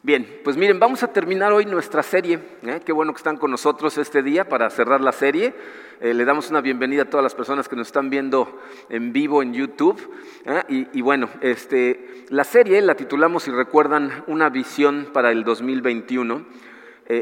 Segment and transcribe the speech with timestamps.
[0.00, 2.38] Bien, pues miren, vamos a terminar hoy nuestra serie.
[2.62, 2.80] ¿eh?
[2.84, 5.52] Qué bueno que están con nosotros este día para cerrar la serie.
[6.00, 8.60] Eh, le damos una bienvenida a todas las personas que nos están viendo
[8.90, 10.00] en vivo en YouTube.
[10.44, 10.86] ¿eh?
[10.92, 16.46] Y, bueno, este, la serie la titulamos, si recuerdan, Una visión para el 2021.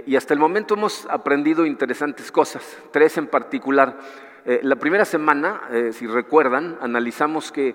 [0.04, 3.96] y hasta el momento hemos aprendido interesantes cosas, tres en particular.
[4.44, 7.74] la primera semana, si recuerdan, analizamos que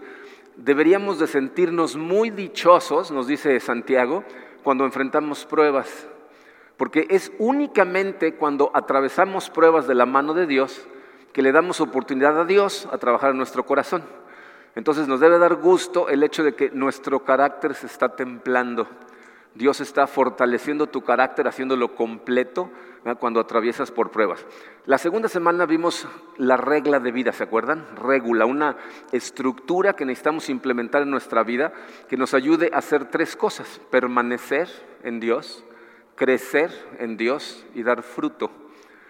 [0.57, 4.23] deberíamos de sentirnos muy dichosos, nos dice Santiago,
[4.63, 6.07] cuando enfrentamos pruebas,
[6.77, 10.87] porque es únicamente cuando atravesamos pruebas de la mano de Dios
[11.33, 14.03] que le damos oportunidad a Dios a trabajar en nuestro corazón.
[14.75, 18.87] Entonces nos debe dar gusto el hecho de que nuestro carácter se está templando.
[19.53, 22.69] Dios está fortaleciendo tu carácter, haciéndolo completo
[23.19, 24.45] cuando atraviesas por pruebas.
[24.85, 27.85] La segunda semana vimos la regla de vida, ¿se acuerdan?
[27.95, 28.77] Regula, una
[29.11, 31.73] estructura que necesitamos implementar en nuestra vida
[32.07, 34.69] que nos ayude a hacer tres cosas, permanecer
[35.03, 35.65] en Dios,
[36.15, 38.51] crecer en Dios y dar fruto.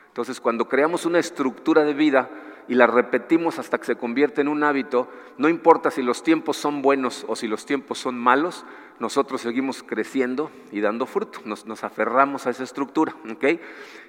[0.08, 2.30] Entonces, cuando creamos una estructura de vida,
[2.68, 6.58] y la repetimos hasta que se convierte en un hábito, no importa si los tiempos
[6.58, 8.66] son buenos o si los tiempos son malos,
[9.00, 13.16] nosotros seguimos creciendo y dando fruto, nos, aferramos a esa estructura.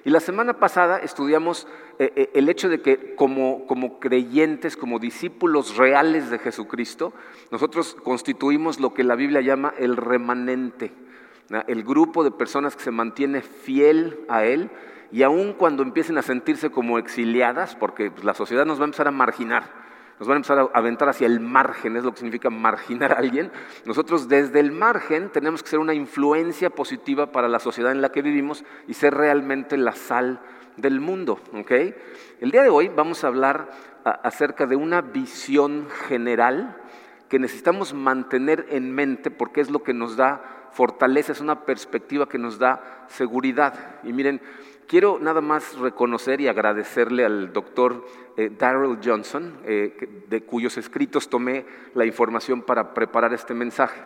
[0.05, 5.77] Y la semana pasada estudiamos eh, eh, el hecho de que como creyentes, como discípulos
[5.77, 7.11] reales de Jesucristo,
[7.49, 10.91] nosotros constituimos lo que la Biblia llama el remanente,
[11.67, 14.69] el grupo de personas que se mantiene fiel a Él
[15.13, 18.85] y aun cuando empiecen a sentirse como exiliadas, porque pues, la sociedad nos va a
[18.85, 19.69] empezar a marginar,
[20.19, 23.17] nos va a empezar a aventar hacia el margen, es lo que significa marginar a
[23.17, 23.51] alguien,
[23.85, 28.11] nosotros desde el margen tenemos que ser una influencia positiva para la sociedad en la
[28.11, 30.39] que vivimos y ser realmente la sal
[30.77, 31.39] del mundo.
[32.39, 33.69] El día de hoy vamos a hablar
[34.03, 36.75] acerca de una visión general
[37.29, 42.27] que necesitamos mantener en mente porque es lo que nos da fortaleza, es una perspectiva
[42.27, 43.99] que nos da seguridad.
[44.03, 44.41] Y miren,
[44.87, 48.05] Quiero nada más reconocer y agradecerle al doctor
[48.37, 54.01] eh, Darrell Johnson, eh, de cuyos escritos tomé la información para preparar este mensaje.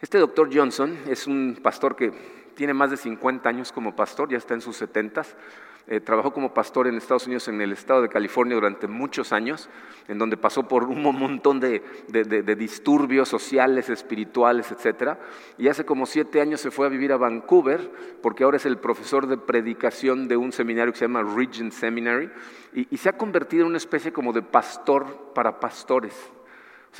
[0.00, 2.12] Este doctor Johnson es un pastor que
[2.54, 5.22] tiene más de 50 años como pastor, ya está en sus 70
[5.86, 9.68] eh, trabajó como pastor en Estados Unidos, en el estado de California, durante muchos años,
[10.08, 11.82] en donde pasó por un montón de,
[12.56, 15.18] disturbios sociales, espirituales, etc.
[15.58, 17.90] Y hace como siete años se fue a vivir a Vancouver,
[18.22, 22.30] porque ahora es el profesor de predicación de un seminario que se llama Regent Seminary,
[22.72, 26.33] y se ha convertido en una especie como de pastor para pastores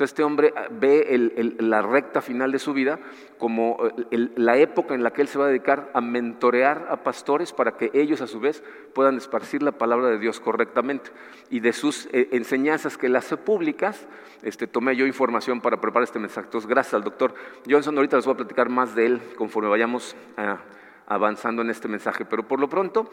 [0.03, 2.99] este hombre ah, ve la recta final de su vida
[3.37, 3.77] como
[4.11, 7.53] eh, la época en la que él se va a dedicar a mentorear a pastores
[7.53, 8.63] para que ellos a su vez
[8.93, 11.11] puedan esparcir la palabra de Dios correctamente.
[11.49, 14.07] Y de sus eh, enseñanzas que él hace públicas,
[14.41, 16.47] este, tomé yo información para preparar este mensaje.
[16.47, 17.33] Entonces, gracias al doctor
[17.69, 17.95] Johnson.
[17.95, 20.59] Ahorita les voy a platicar más de él conforme vayamos ah,
[21.07, 22.25] avanzando en este mensaje.
[22.25, 23.09] Pero por lo pronto,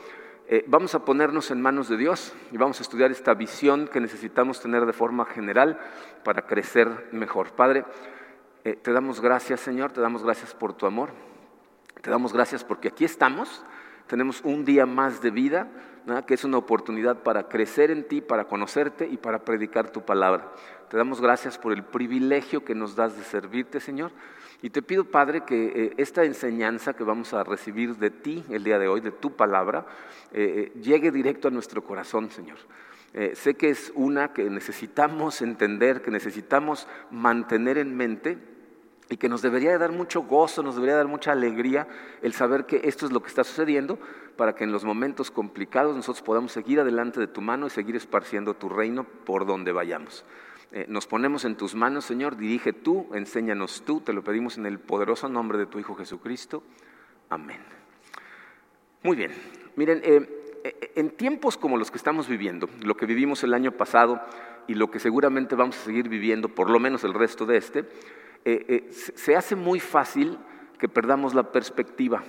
[0.48, 4.00] eh, vamos a ponernos en manos de Dios y vamos a estudiar esta visión que
[4.00, 5.78] necesitamos tener de forma general
[6.24, 7.52] para crecer mejor.
[7.52, 7.84] Padre,
[8.64, 11.10] eh, te damos gracias Señor, te damos gracias por tu amor,
[12.00, 13.64] te damos gracias porque aquí estamos,
[14.06, 15.68] tenemos un día más de vida,
[16.26, 20.52] que es una oportunidad para crecer en ti, para conocerte y para predicar tu palabra.
[20.88, 24.10] Te damos gracias por el privilegio que nos das de servirte Señor.
[24.62, 28.62] Y te pido, Padre, que eh, esta enseñanza que vamos a recibir de ti el
[28.62, 29.86] día de hoy, de tu palabra,
[30.32, 32.58] eh, eh, llegue directo a nuestro corazón, Señor.
[33.34, 38.38] sé que es una que necesitamos entender, que necesitamos mantener en mente
[39.10, 41.86] y que nos debería dar mucho gozo, nos debería dar mucha alegría
[42.22, 43.98] el saber que esto es lo que está sucediendo
[44.36, 47.96] para que en los momentos complicados nosotros podamos seguir adelante de tu mano y seguir
[47.96, 50.24] esparciendo tu reino por donde vayamos.
[50.74, 54.64] Eh, nos ponemos en tus manos, Señor, dirige tú, enséñanos tú, te lo pedimos en
[54.64, 56.62] el poderoso nombre de tu Hijo Jesucristo.
[57.28, 57.60] Amén.
[59.02, 59.32] Muy bien,
[59.76, 63.72] miren, eh, eh, en tiempos como los que estamos viviendo, lo que vivimos el año
[63.72, 64.22] pasado
[64.66, 67.84] y lo que seguramente vamos a seguir viviendo, por lo menos el resto de este,
[68.90, 70.38] se hace muy fácil
[70.78, 72.24] que perdamos la perspectiva.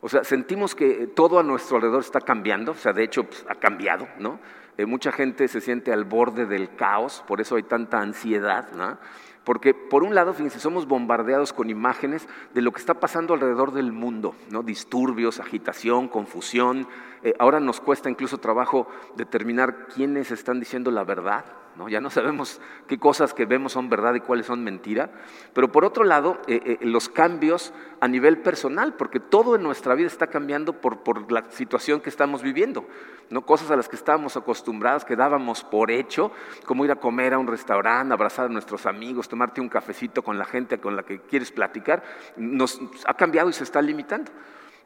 [0.00, 3.46] O sea, sentimos que todo a nuestro alrededor está cambiando, o sea, de hecho pues,
[3.48, 4.40] ha cambiado, ¿no?
[4.78, 8.98] Eh, mucha gente se siente al borde del caos, por eso hay tanta ansiedad, ¿no?
[9.44, 13.72] Porque por un lado, fíjense, somos bombardeados con imágenes de lo que está pasando alrededor
[13.72, 14.62] del mundo, ¿no?
[14.62, 16.88] Disturbios, agitación, confusión.
[17.22, 21.44] Eh, ahora nos cuesta incluso trabajo determinar quiénes están diciendo la verdad,
[21.76, 21.88] ¿no?
[21.88, 25.10] ya no sabemos qué cosas que vemos son verdad y cuáles son mentira,
[25.52, 29.94] pero por otro lado, eh, eh, los cambios a nivel personal, porque todo en nuestra
[29.94, 32.86] vida está cambiando por, por la situación que estamos viviendo,
[33.30, 33.42] ¿no?
[33.42, 36.32] cosas a las que estábamos acostumbrados, que dábamos por hecho,
[36.64, 40.38] como ir a comer a un restaurante, abrazar a nuestros amigos, tomarte un cafecito con
[40.38, 42.02] la gente con la que quieres platicar,
[42.36, 44.32] nos ha cambiado y se está limitando.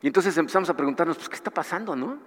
[0.03, 2.19] Y entonces empezamos a preguntarnos, pues, ¿qué está pasando, no?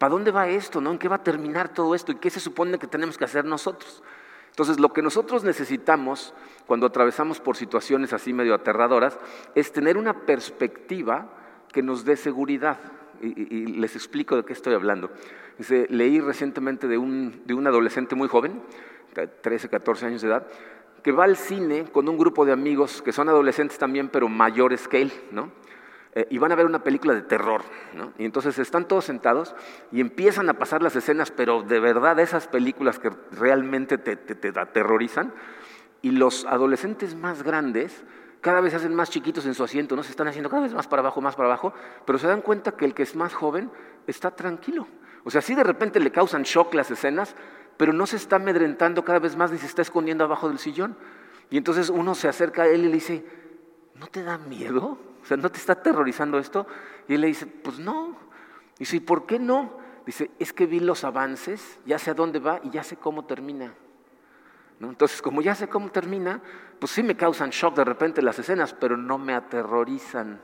[0.00, 0.80] ¿Para dónde va esto?
[0.80, 0.92] ¿no?
[0.92, 2.10] ¿En qué va a terminar todo esto?
[2.10, 4.02] ¿Y qué se supone que tenemos que hacer nosotros?
[4.48, 6.32] Entonces, lo que nosotros necesitamos
[6.66, 9.18] cuando atravesamos por situaciones así medio aterradoras
[9.54, 11.28] es tener una perspectiva
[11.70, 12.80] que nos dé seguridad.
[13.20, 15.10] Y, les explico de qué estoy hablando.
[15.90, 18.62] leí recientemente de un, de un adolescente muy joven,
[19.42, 20.46] 13, 14 años de edad,
[21.02, 24.88] que va al cine con un grupo de amigos que son adolescentes también, pero mayores
[24.88, 25.52] que ¿no?
[26.12, 27.62] Eh, y van a ver una película de terror.
[27.94, 28.12] ¿no?
[28.18, 29.54] Y entonces están todos sentados
[29.92, 34.60] y empiezan a pasar las escenas, pero de verdad esas películas que realmente te, te,
[34.60, 35.32] aterrorizan.
[36.02, 38.04] Y los adolescentes más grandes
[38.40, 40.02] cada vez se hacen más chiquitos en su asiento, ¿no?
[40.02, 41.74] se están haciendo cada vez más para abajo, más para abajo,
[42.06, 43.70] pero se dan cuenta que el que es más joven
[44.06, 44.88] está tranquilo.
[45.24, 47.36] O sea, sí de repente le causan shock las escenas,
[47.76, 50.96] pero no se está amedrentando cada vez más ni se está escondiendo abajo del sillón.
[51.50, 53.24] Y entonces uno se acerca a él y le dice,
[53.96, 54.98] ¿no te da miedo?
[55.22, 56.66] O sea, ¿no te está aterrorizando esto?
[57.08, 58.16] Y él le dice, pues no.
[58.78, 59.78] Dice, ¿y por qué no?
[60.06, 63.26] Dice, es que vi los avances, ya sé a dónde va y ya sé cómo
[63.26, 63.74] termina.
[64.80, 66.40] Entonces, como ya sé cómo termina,
[66.78, 70.40] pues sí me causan shock de repente las escenas, pero no me aterrorizan.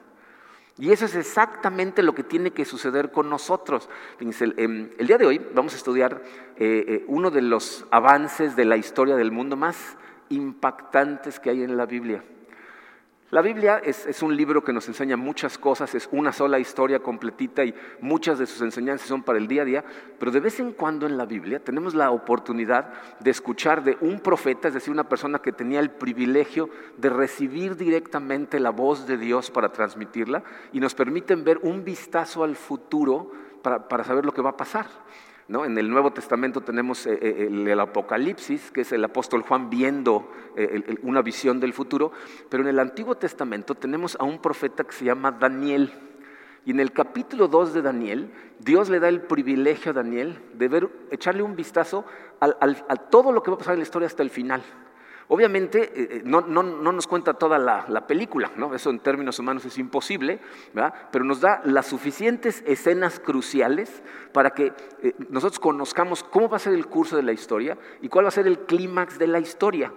[0.78, 3.88] Y eso es exactamente lo que tiene que suceder con nosotros.
[4.20, 6.22] Em, el, día de hoy vamos a estudiar
[6.56, 9.96] eh, eh, uno de los avances de la historia del mundo más
[10.28, 12.22] impactantes que hay en la Biblia.
[13.32, 17.64] La Biblia es, un libro que nos enseña muchas cosas, es una sola historia completita
[17.64, 19.84] y muchas de sus enseñanzas son para el día a día,
[20.20, 24.20] pero de vez en cuando en la Biblia tenemos la oportunidad de escuchar de un
[24.20, 29.18] profeta, es decir, una persona que tenía el privilegio de recibir directamente la voz de
[29.18, 34.42] Dios para transmitirla y nos permiten ver un vistazo al futuro para saber lo que
[34.42, 34.86] va a pasar.
[35.48, 40.32] En el Nuevo Testamento tenemos eh, eh, el, Apocalipsis, que es el apóstol Juan viendo
[40.56, 42.10] eh, una visión del futuro,
[42.48, 45.92] pero en el Antiguo Testamento tenemos a un profeta que se llama Daniel.
[46.64, 50.66] Y en el capítulo 2 de Daniel, Dios le da el privilegio a Daniel de
[50.66, 52.04] ver, echarle un vistazo
[52.40, 54.64] a todo lo que va a pasar en la historia hasta el final.
[55.28, 58.74] Obviamente eh, eh, no, nos cuenta toda la, película, ¿no?
[58.74, 60.38] eso en términos humanos es imposible,
[61.10, 64.02] pero nos da las suficientes escenas cruciales
[64.32, 68.08] para que eh, nosotros conozcamos cómo va a ser el curso de la historia y
[68.08, 69.92] cuál va a ser el clímax de la historia.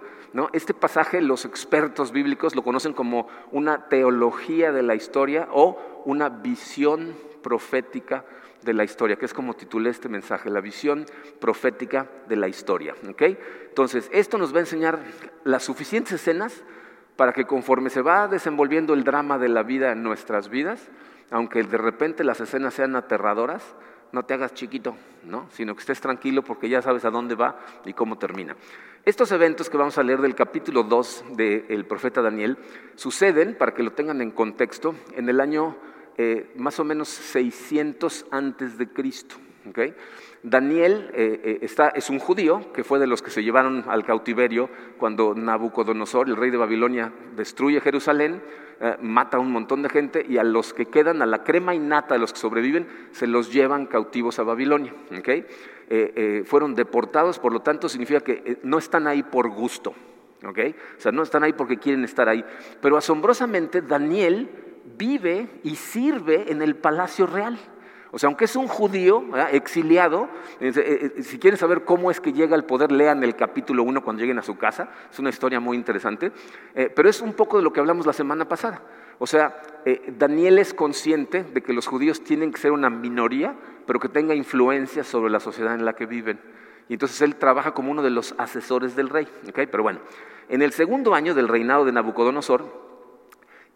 [0.52, 6.28] Este pasaje los expertos bíblicos lo conocen como una teología de la historia o una
[6.28, 8.24] visión profética
[8.62, 11.06] de la historia, que es como titulé este mensaje, la visión
[11.40, 12.94] profética de la historia.
[13.02, 14.98] Entonces, esto nos va a enseñar
[15.44, 16.62] las suficientes escenas
[17.16, 20.88] para que conforme se va desenvolviendo el drama de la vida en nuestras vidas,
[21.30, 23.74] aunque de repente las escenas sean aterradoras,
[24.12, 25.46] no te hagas chiquito, ¿no?
[25.50, 28.56] sino que estés tranquilo porque ya sabes a dónde va y cómo termina.
[29.04, 32.58] Estos eventos que vamos a leer del capítulo 2 del profeta Daniel
[32.96, 35.76] suceden, para que lo tengan en contexto, en el año
[36.16, 39.36] eh, más o menos 600 antes de Cristo.
[40.42, 44.04] Daniel eh, eh, está, es un judío que fue de los que se llevaron al
[44.04, 44.68] cautiverio
[44.98, 48.42] cuando Nabucodonosor, el rey de Babilonia, destruye Jerusalén,
[49.02, 52.14] mata a un montón de gente y a los que quedan, a la crema innata
[52.14, 54.94] de los que sobreviven, se los llevan cautivos a Babilonia.
[56.46, 59.94] fueron deportados, por lo tanto significa que no están ahí por gusto.
[60.42, 62.44] O sea, no están ahí porque quieren estar ahí.
[62.80, 64.48] Pero asombrosamente Daniel
[64.96, 67.58] vive y sirve en el palacio real.
[68.12, 72.32] O sea, aunque es un judío exiliado, eh, eh, si quieren saber cómo es que
[72.32, 74.90] llega al poder, lean el capítulo 1 cuando lleguen a su casa.
[75.10, 76.32] Es una historia muy interesante.
[76.74, 78.82] Eh, pero es un poco de lo que hablamos la semana pasada.
[79.18, 79.62] O sea,
[80.18, 83.54] Daniel es consciente de que los judíos tienen que ser una minoría,
[83.86, 86.40] pero que tenga influencia sobre la sociedad en la que viven.
[86.88, 89.28] Y entonces él trabaja como uno de los asesores del rey.
[89.54, 90.00] Pero bueno,
[90.48, 92.89] en el segundo año del reinado de Nabucodonosor,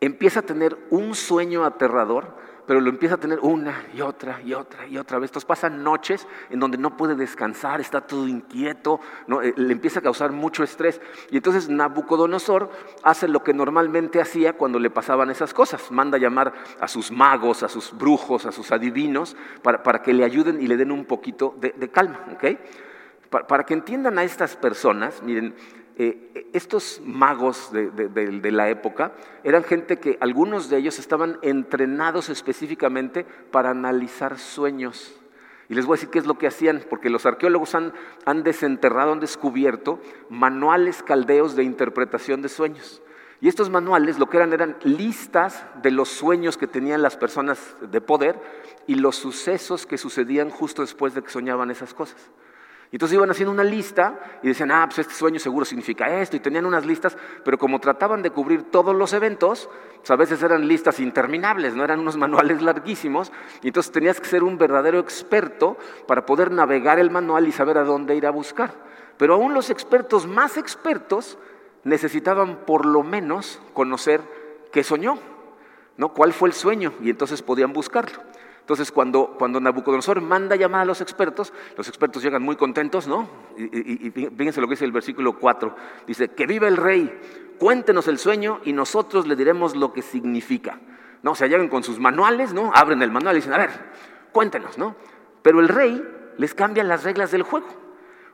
[0.00, 4.54] empieza a tener un sueño aterrador, pero lo empieza a tener una y otra y
[4.54, 5.30] otra y otra vez.
[5.30, 9.00] Entonces pasan noches en donde no puede descansar, está todo inquieto,
[9.42, 11.00] eh, le empieza a causar mucho estrés.
[11.30, 12.70] Y entonces Nabucodonosor
[13.02, 15.90] hace lo que normalmente hacía cuando le pasaban esas cosas.
[15.90, 20.60] Manda llamar a sus magos, a sus brujos, a sus adivinos, para, que le ayuden
[20.60, 22.20] y le den un poquito de, calma.
[23.30, 25.54] para que entiendan a estas personas, miren,
[25.96, 29.12] eh, estos magos de, la época
[29.44, 35.20] eran gente que algunos de ellos estaban entrenados específicamente para analizar sueños.
[35.68, 37.92] Y les voy a decir qué es lo que hacían, porque los arqueólogos han,
[38.26, 43.00] han desenterrado, han descubierto manuales caldeos de interpretación de sueños.
[43.40, 47.76] Y estos manuales lo que eran eran listas de los sueños que tenían las personas
[47.80, 48.40] de poder
[48.86, 52.30] y los sucesos que sucedían justo después de que soñaban esas cosas.
[52.94, 56.36] Y entonces iban haciendo una lista y decían, ah, pues este sueño seguro significa esto,
[56.36, 60.40] y tenían unas listas, pero como trataban de cubrir todos los eventos, pues a veces
[60.44, 63.32] eran listas interminables, no eran unos manuales larguísimos,
[63.62, 67.78] y entonces tenías que ser un verdadero experto para poder navegar el manual y saber
[67.78, 68.72] a dónde ir a buscar.
[69.16, 71.36] Pero aún los expertos más expertos
[71.82, 74.20] necesitaban por lo menos conocer
[74.70, 75.18] qué soñó,
[75.96, 76.14] ¿no?
[76.14, 76.92] ¿Cuál fue el sueño?
[77.00, 78.20] Y entonces podían buscarlo.
[78.64, 83.28] Entonces, cuando, Nabucodonosor manda llamar a los expertos, los expertos llegan muy contentos, ¿no?
[83.58, 85.76] Y, fíjense lo que dice el versículo 4.
[86.06, 87.20] Dice, que viva el rey,
[87.58, 90.80] cuéntenos el sueño y nosotros le diremos lo que significa.
[91.22, 91.32] ¿No?
[91.32, 92.72] O sea, llegan con sus manuales, ¿no?
[92.74, 93.68] Abren el manual y dicen, a ver,
[94.32, 94.96] cuéntenos, ¿no?
[95.42, 96.02] Pero el rey
[96.38, 97.66] les cambia las reglas del juego.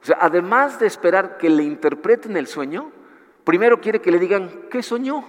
[0.01, 2.93] O sea, además de esperar que le interpreten el sueño,
[3.43, 5.25] primero quiere que le digan, ¿qué soñó?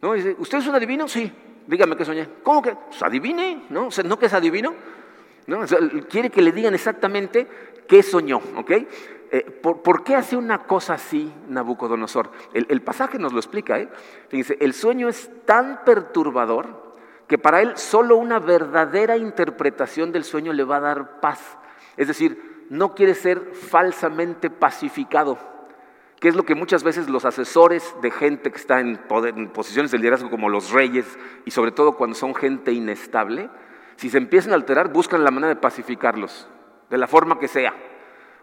[0.00, 0.14] ¿No?
[0.14, 1.06] Dice, ¿usted es un adivino?
[1.06, 1.30] Sí.
[1.66, 2.28] Dígame qué soñé.
[2.42, 2.74] ¿Cómo que?
[2.74, 3.86] Pues adivine, ¿no?
[3.86, 4.74] O sea, ¿no que es adivino?
[5.46, 5.64] ¿No?
[6.08, 7.46] quiere que le digan exactamente
[7.88, 8.70] qué soñó, ¿ok?
[9.32, 12.30] Eh, ¿por, qué hace una cosa así Nabucodonosor?
[12.52, 13.88] El, pasaje nos lo explica, ¿eh?
[14.28, 20.52] Fíjense, el sueño es tan perturbador que para él solo una verdadera interpretación del sueño
[20.52, 21.58] le va a dar paz.
[21.96, 25.38] Es decir, no quiere ser falsamente pacificado
[26.20, 28.98] que es lo que muchas veces los asesores de gente que está en,
[29.52, 33.48] posiciones de liderazgo como los reyes y sobre todo cuando son gente inestable,
[33.96, 36.46] si se empiezan a alterar, buscan la manera de pacificarlos,
[36.90, 37.74] de la forma que sea.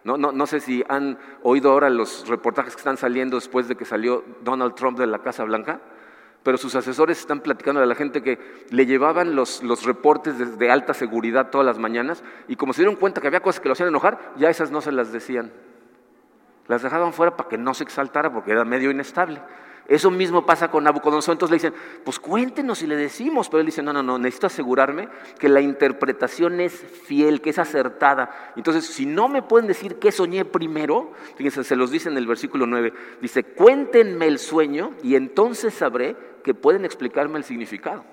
[0.03, 3.75] No, no, no sé si han oído ahora los reportajes que están saliendo después de
[3.75, 5.79] que salió Donald Trump de la Casa Blanca,
[6.41, 10.72] pero sus asesores están platicando a la gente que le llevaban los, los reportes de,
[10.72, 13.74] alta seguridad todas las mañanas y como se dieron cuenta que había cosas que lo
[13.74, 15.51] hacían enojar, ya esas no se las decían.
[16.68, 19.42] Las dejaban fuera para que no se exaltara porque era medio inestable.
[19.88, 21.34] Eso mismo pasa con Nabucodonosor.
[21.34, 23.48] Entonces le dicen, pues cuéntenos y le decimos.
[23.48, 25.08] Pero él dice, no, no, no, necesito asegurarme
[25.40, 28.54] que la interpretación es fiel, que es acertada.
[28.58, 32.28] Entonces, si no me pueden decir qué soñé primero, fíjense, se los dice en el
[32.28, 38.04] versículo 9, dice, cuéntenme el sueño y entonces sabré que pueden explicarme el significado.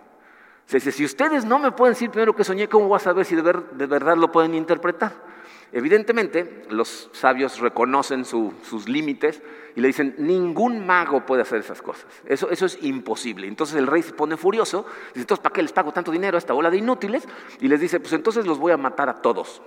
[0.70, 3.34] dice, si ustedes no me pueden decir primero qué soñé, ¿cómo voy a saber si
[3.34, 5.33] de verdad lo pueden interpretar?
[5.76, 9.42] Evidentemente, los sabios reconocen sus límites
[9.74, 12.06] y le dicen, ningún mago puede hacer esas cosas.
[12.26, 13.48] Eso, es imposible.
[13.48, 16.38] Entonces el rey se pone furioso, dice, entonces, ¿para qué les pago tanto dinero a
[16.38, 17.26] esta bola de inútiles?
[17.60, 19.62] Y les dice, pues entonces los voy a matar a todos.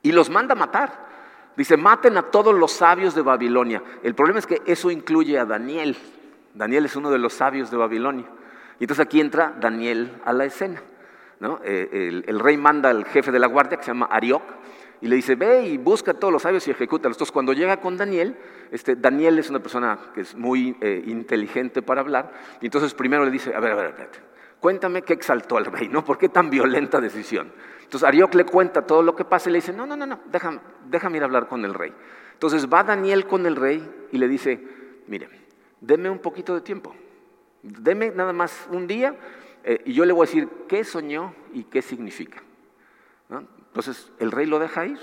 [0.00, 1.06] Y los manda a matar.
[1.54, 3.82] Dice, maten a todos los sabios de Babilonia.
[4.02, 5.98] El problema es que eso incluye a Daniel.
[6.54, 8.24] Daniel es uno de los sabios de Babilonia.
[8.80, 10.82] Y entonces aquí entra Daniel a la escena.
[11.62, 14.42] Eh, el, el, rey manda al jefe de la guardia, que se llama Arioc,
[15.04, 17.18] y le dice, ve y busca todos los sabios y ejecútalos.
[17.18, 18.38] Entonces, cuando llega con Daniel,
[18.70, 22.32] este, Daniel es una persona que es muy eh, inteligente para hablar,
[22.62, 24.20] y entonces primero le dice, a ver, a ver, espérate,
[24.60, 26.02] cuéntame qué exaltó al rey, ¿no?
[26.02, 27.52] ¿Por qué tan violenta decisión?
[27.82, 30.20] Entonces, Arioc le cuenta todo lo que pasa y le dice, no, no, no, no,
[30.32, 31.92] déjame, déjame ir a hablar con el rey.
[32.32, 34.58] Entonces, va Daniel con el rey y le dice,
[35.06, 35.28] mire,
[35.82, 36.96] deme un poquito de tiempo,
[37.62, 39.14] deme nada más un día,
[39.64, 42.42] eh, y yo le voy a decir qué soñó y qué significa.
[43.74, 45.00] Entonces, el rey lo deja ir.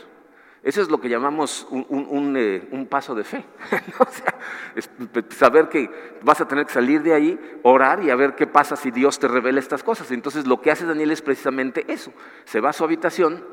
[0.63, 3.44] Eso es lo que llamamos un, eh, paso de fe.
[4.00, 5.90] o sea, saber que
[6.22, 9.20] vas a tener que salir de ahí, orar y a ver qué pasa si Dios
[9.20, 10.10] te revela estas cosas.
[10.12, 12.13] Entonces, lo que hace Daniel es precisamente eso.
[12.46, 13.44] Se va a su habitación,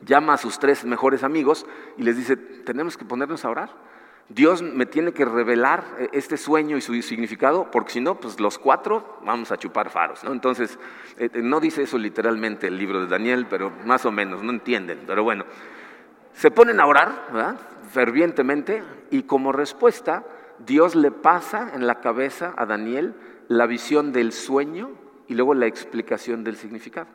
[0.00, 1.64] llama a sus tres mejores amigos
[1.96, 3.87] y les dice, tenemos que ponernos a orar.
[4.28, 8.38] Dios me tiene que revelar eh, este sueño y su significado, porque si no, pues
[8.40, 10.22] los cuatro vamos a chupar faros.
[10.22, 10.32] ¿no?
[10.32, 10.78] Entonces,
[11.16, 14.50] eh, eh, no dice eso literalmente el libro de Daniel, pero más o menos, no
[14.50, 15.04] entienden.
[15.06, 15.44] Pero bueno,
[16.34, 17.56] se ponen a orar
[17.90, 20.24] fervientemente y como respuesta,
[20.58, 23.14] Dios le pasa en la cabeza a Daniel
[23.48, 24.90] la visión del sueño
[25.26, 27.08] y luego la explicación del significado.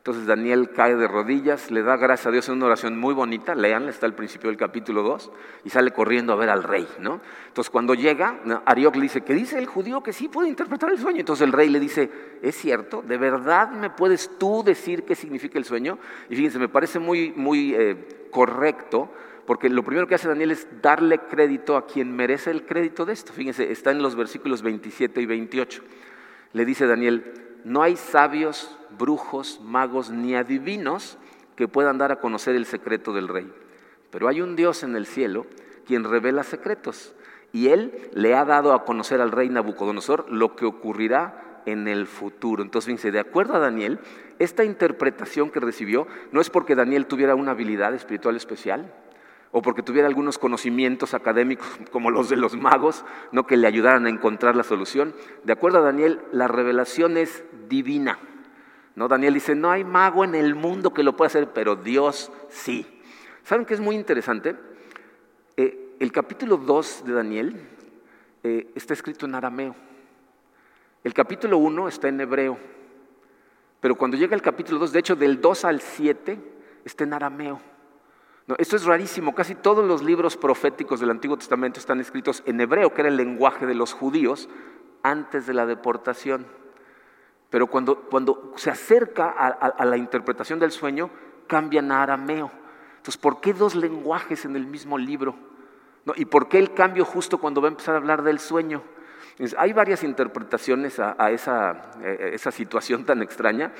[0.00, 3.54] Entonces Daniel cae de rodillas, le da gracias a Dios en una oración muy bonita,
[3.54, 5.30] leanla, está al principio del capítulo 2,
[5.64, 6.88] y sale corriendo a ver al rey.
[7.00, 7.20] ¿no?
[7.48, 10.98] Entonces cuando llega, Arioc le dice, ¿qué dice el judío que sí puede interpretar el
[10.98, 11.20] sueño?
[11.20, 13.04] Entonces el rey le dice, ¿es cierto?
[13.06, 15.98] ¿De verdad me puedes tú decir qué significa el sueño?
[16.30, 19.10] Y fíjense, me parece muy, muy eh, correcto,
[19.44, 23.12] porque lo primero que hace Daniel es darle crédito a quien merece el crédito de
[23.12, 23.34] esto.
[23.34, 25.82] Fíjense, está en los versículos 27 y 28.
[26.54, 31.18] Le dice Daniel, no hay sabios, brujos, magos ni adivinos
[31.56, 33.52] que puedan dar a conocer el secreto del rey.
[34.10, 35.46] Pero hay un Dios en el cielo
[35.86, 37.14] quien revela secretos
[37.52, 42.06] y él le ha dado a conocer al rey Nabucodonosor lo que ocurrirá en el
[42.06, 42.62] futuro.
[42.62, 43.98] Entonces, fíjense, de acuerdo a Daniel,
[44.38, 48.92] esta interpretación que recibió no es porque Daniel tuviera una habilidad espiritual especial
[49.52, 54.06] o porque tuviera algunos conocimientos académicos como los de los magos, no que le ayudaran
[54.06, 55.14] a encontrar la solución.
[55.44, 58.18] De acuerdo a Daniel, la revelación es divina.
[58.94, 59.08] ¿no?
[59.08, 62.86] Daniel dice, no hay mago en el mundo que lo pueda hacer, pero Dios sí.
[63.42, 64.56] ¿Saben qué es muy interesante?
[65.56, 67.60] Eh, el capítulo 2 de Daniel
[68.44, 69.74] eh, está escrito en arameo.
[71.02, 72.58] El capítulo 1 está en hebreo.
[73.80, 76.38] Pero cuando llega el capítulo 2, de hecho del 2 al 7,
[76.84, 77.60] está en arameo.
[78.58, 82.94] Esto es rarísimo, casi todos los libros proféticos del Antiguo Testamento están escritos en hebreo,
[82.94, 84.48] que era el lenguaje de los judíos
[85.02, 86.46] antes de la deportación.
[87.50, 91.10] Pero cuando, cuando se acerca a, la interpretación del sueño,
[91.46, 92.50] cambian a arameo.
[92.98, 95.34] Entonces, ¿por qué dos lenguajes en el mismo libro?
[96.14, 98.82] ¿Y por qué el cambio justo cuando va a empezar a hablar del sueño?
[99.56, 103.72] Hay varias interpretaciones a, eh, esa, situación tan extraña,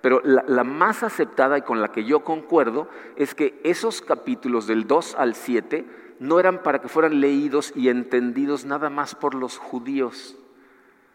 [0.00, 4.86] pero la, más aceptada y con la que yo concuerdo es que esos capítulos del
[4.86, 5.86] 2 al 7
[6.20, 10.36] no eran para que fueran leídos y entendidos nada más por los judíos,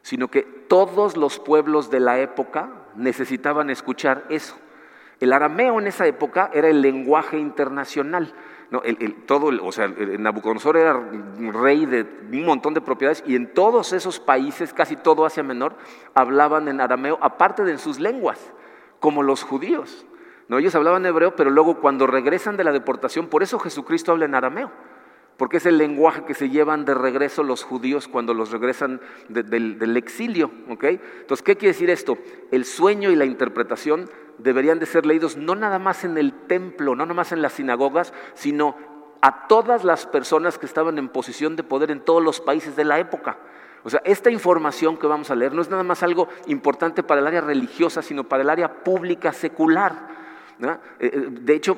[0.01, 4.55] sino que todos los pueblos de la época necesitaban escuchar eso.
[5.19, 8.33] El arameo en esa época era el lenguaje internacional.
[8.71, 10.93] No, el, todo, o sea, Nabucodonosor era
[11.51, 15.75] rey de un montón de propiedades y en todos esos países, casi todo Asia Menor,
[16.15, 18.39] hablaban en arameo, aparte de en sus lenguas,
[19.01, 20.05] como los judíos.
[20.47, 24.25] No, ellos hablaban hebreo, pero luego cuando regresan de la deportación, por eso Jesucristo habla
[24.25, 24.71] en arameo,
[25.37, 29.97] porque es el lenguaje que se llevan de regreso los judíos cuando los regresan del,
[29.97, 30.51] exilio.
[30.69, 31.01] ¿okay?
[31.21, 32.17] Entonces, ¿qué quiere decir esto?
[32.51, 36.95] El sueño y la interpretación deberían de ser leídos no nada más en el templo,
[36.95, 38.75] no nada más en las sinagogas, sino
[39.21, 42.85] a todas las personas que estaban en posición de poder en todos los países de
[42.85, 43.37] la época.
[43.83, 47.21] O sea, esta información que vamos a leer no es nada más algo importante para
[47.21, 50.09] el área religiosa, sino para el área pública secular.
[50.61, 51.77] Eh, eh, de hecho,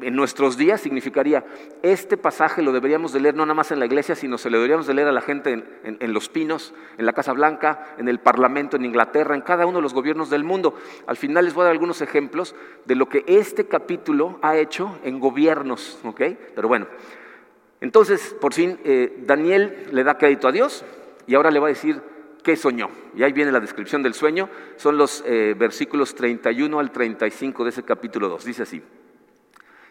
[0.00, 1.44] en nuestros días significaría,
[1.82, 4.56] este pasaje lo deberíamos de leer no nada más en la iglesia, sino se lo
[4.56, 8.18] deberíamos de leer a la gente en, Los Pinos, en la Casa Blanca, en el
[8.18, 10.74] Parlamento, en Inglaterra, en cada uno de los gobiernos del mundo.
[11.06, 14.98] Al final les voy a dar algunos ejemplos de lo que este capítulo ha hecho
[15.04, 16.22] en gobiernos, ¿ok?
[16.54, 16.86] Pero bueno,
[17.80, 20.84] entonces, por fin, eh, Daniel le da crédito a Dios
[21.26, 22.00] y ahora le va a decir
[22.42, 22.90] qué soñó.
[23.16, 27.70] Y ahí viene la descripción del sueño, son los eh, versículos 31 al 35 de
[27.70, 28.44] ese capítulo 2.
[28.44, 28.82] Dice así.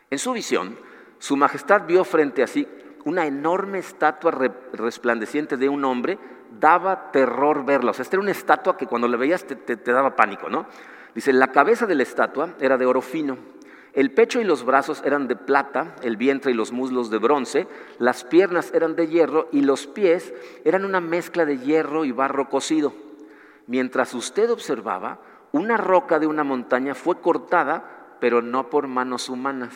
[0.09, 0.77] En su visión,
[1.17, 2.67] su majestad vio frente a sí
[3.05, 4.31] una enorme estatua
[4.73, 6.17] resplandeciente de un hombre,
[6.59, 7.91] daba terror verla.
[7.91, 10.67] O sea, esta era una estatua que cuando la veías te, daba pánico, ¿no?
[11.13, 13.37] Dice, la cabeza de la estatua era de oro fino,
[13.93, 17.67] el pecho y los brazos eran de plata, el vientre y los muslos de bronce,
[17.99, 20.33] las piernas eran de hierro y los pies
[20.65, 22.93] eran una mezcla de hierro y barro cocido.
[23.67, 25.19] Mientras usted observaba,
[25.51, 29.75] una roca de una montaña fue cortada, pero no por manos humanas.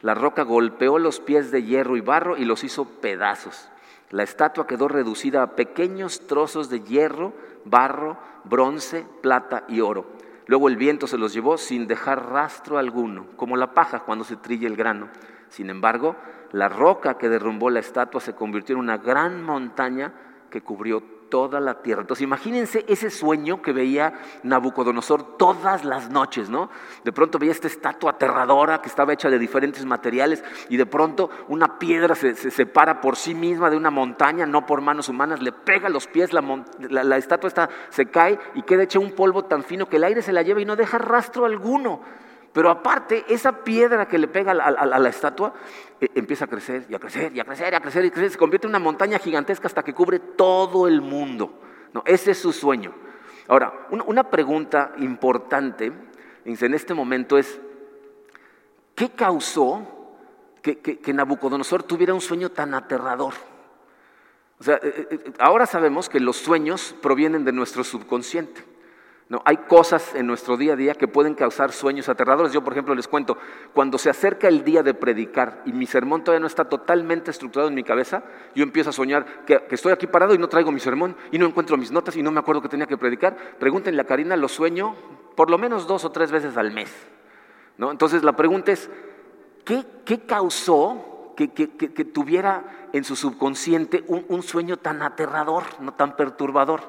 [0.00, 3.68] La roca golpeó los pies de hierro y barro y los hizo pedazos.
[4.10, 7.34] La estatua quedó reducida a pequeños trozos de hierro,
[7.66, 10.06] barro, bronce, plata y oro.
[10.46, 14.36] Luego el viento se los llevó sin dejar rastro alguno, como la paja cuando se
[14.36, 15.08] trilla el grano.
[15.48, 16.16] Sin embargo,
[16.52, 20.12] la roca que derrumbó la estatua se convirtió en una gran montaña
[20.50, 22.02] que cubrió toda la tierra.
[22.02, 26.70] Entonces imagínense ese sueño que veía Nabucodonosor todas las noches, ¿no?
[27.04, 31.30] De pronto veía esta estatua aterradora que estaba hecha de diferentes materiales y de pronto
[31.48, 35.52] una piedra se, separa por sí misma de una montaña, no por manos humanas, le
[35.52, 39.88] pega los pies, la, estatua está, se cae y queda hecha un polvo tan fino
[39.88, 42.00] que el aire se la lleva y no deja rastro alguno.
[42.54, 45.52] Pero aparte, esa piedra que le pega a, la estatua
[46.00, 48.30] eh, empieza a crecer y a crecer y a crecer y a crecer y crecer,
[48.30, 51.60] se convierte en una montaña gigantesca hasta que cubre todo el mundo.
[51.92, 52.04] ¿no?
[52.06, 52.94] Ese es su sueño.
[53.48, 55.92] Ahora, una, pregunta importante
[56.44, 57.60] en este momento es,
[58.94, 59.82] ¿qué causó
[60.62, 63.34] que, Nabucodonosor tuviera un sueño tan aterrador?
[64.60, 68.73] O sea, eh, eh, ahora sabemos que los sueños provienen de nuestro subconsciente.
[69.30, 72.52] No, hay cosas en nuestro día a día que pueden causar sueños aterradores.
[72.52, 73.38] Yo, por ejemplo, les cuento,
[73.72, 77.68] cuando se acerca el día de predicar y mi sermón todavía no está totalmente estructurado
[77.70, 78.22] en mi cabeza,
[78.54, 81.46] yo empiezo a soñar que, estoy aquí parado y no traigo mi sermón y no
[81.46, 83.34] encuentro mis notas y no me acuerdo que tenía que predicar.
[83.58, 84.94] Pregúntenle a Karina, lo sueño
[85.34, 86.92] por lo menos dos o tres veces al mes.
[87.78, 87.90] ¿no?
[87.90, 88.90] Entonces la pregunta es,
[89.64, 96.82] ¿qué, causó que, tuviera en su subconsciente un, sueño tan aterrador, no tan perturbador?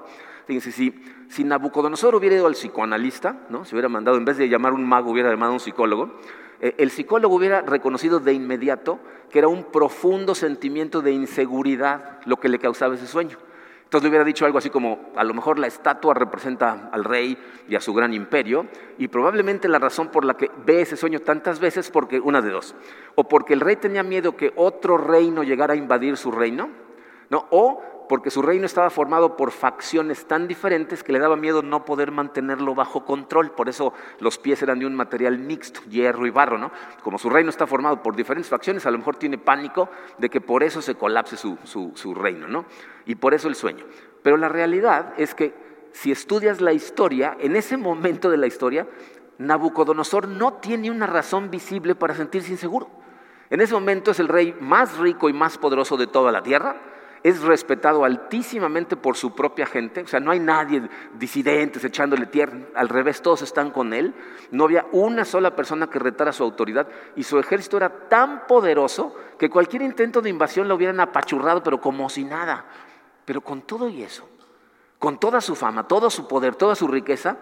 [0.47, 1.01] Fíjense, si,
[1.43, 3.65] Nabucodonosor hubiera ido al psicoanalista, ¿no?
[3.65, 6.15] si hubiera mandado, en vez de llamar un mago, hubiera llamado a un psicólogo,
[6.61, 12.37] eh, el psicólogo hubiera reconocido de inmediato que era un profundo sentimiento de inseguridad lo
[12.37, 13.37] que le causaba ese sueño.
[13.83, 17.37] Entonces le hubiera dicho algo así como, a lo mejor la estatua representa al rey
[17.67, 18.65] y a su gran imperio,
[18.97, 22.49] y probablemente la razón por la que ve ese sueño tantas veces, porque una de
[22.49, 22.75] dos,
[23.13, 26.69] o porque el rey tenía miedo que otro reino llegara a invadir su reino,
[27.29, 27.45] ¿no?
[27.51, 31.85] o porque su reino estaba formado por facciones tan diferentes que le daba miedo no
[31.85, 33.51] poder mantenerlo bajo control.
[33.51, 36.57] Por eso los pies eran de un material mixto, hierro y barro.
[36.57, 36.71] ¿no?
[37.03, 40.41] Como su reino está formado por diferentes facciones, a lo mejor tiene pánico de que
[40.41, 42.47] por eso se colapse su, su reino.
[42.47, 42.65] ¿no?
[43.05, 43.85] Y por eso el sueño.
[44.21, 45.53] Pero la realidad es que
[45.91, 48.87] si estudias la historia, en ese momento de la historia,
[49.37, 52.89] Nabucodonosor no tiene una razón visible para sentirse inseguro.
[53.49, 56.75] En ese momento es el rey más rico y más poderoso de toda la tierra
[57.23, 62.57] es respetado altísimamente por su propia gente, o sea, no hay nadie disidentes echándole tierra,
[62.75, 64.13] al revés, todos están con él,
[64.51, 69.15] no había una sola persona que retara su autoridad y su ejército era tan poderoso
[69.37, 72.65] que cualquier intento de invasión lo hubieran apachurrado, pero como si nada.
[73.25, 74.27] Pero con todo y eso,
[74.99, 77.37] con toda su fama, todo su poder, toda su riqueza,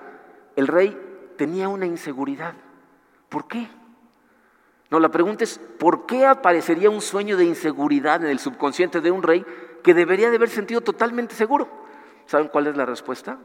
[0.55, 0.97] el rey
[1.37, 2.53] tenía una inseguridad.
[3.29, 3.67] ¿Por qué?
[4.89, 9.11] No, la pregunta es, ¿por qué aparecería un sueño de inseguridad en el subconsciente de
[9.11, 9.43] un rey
[9.83, 11.67] que debería de haber sentido totalmente seguro.
[12.25, 13.37] ¿Saben cuál es la respuesta?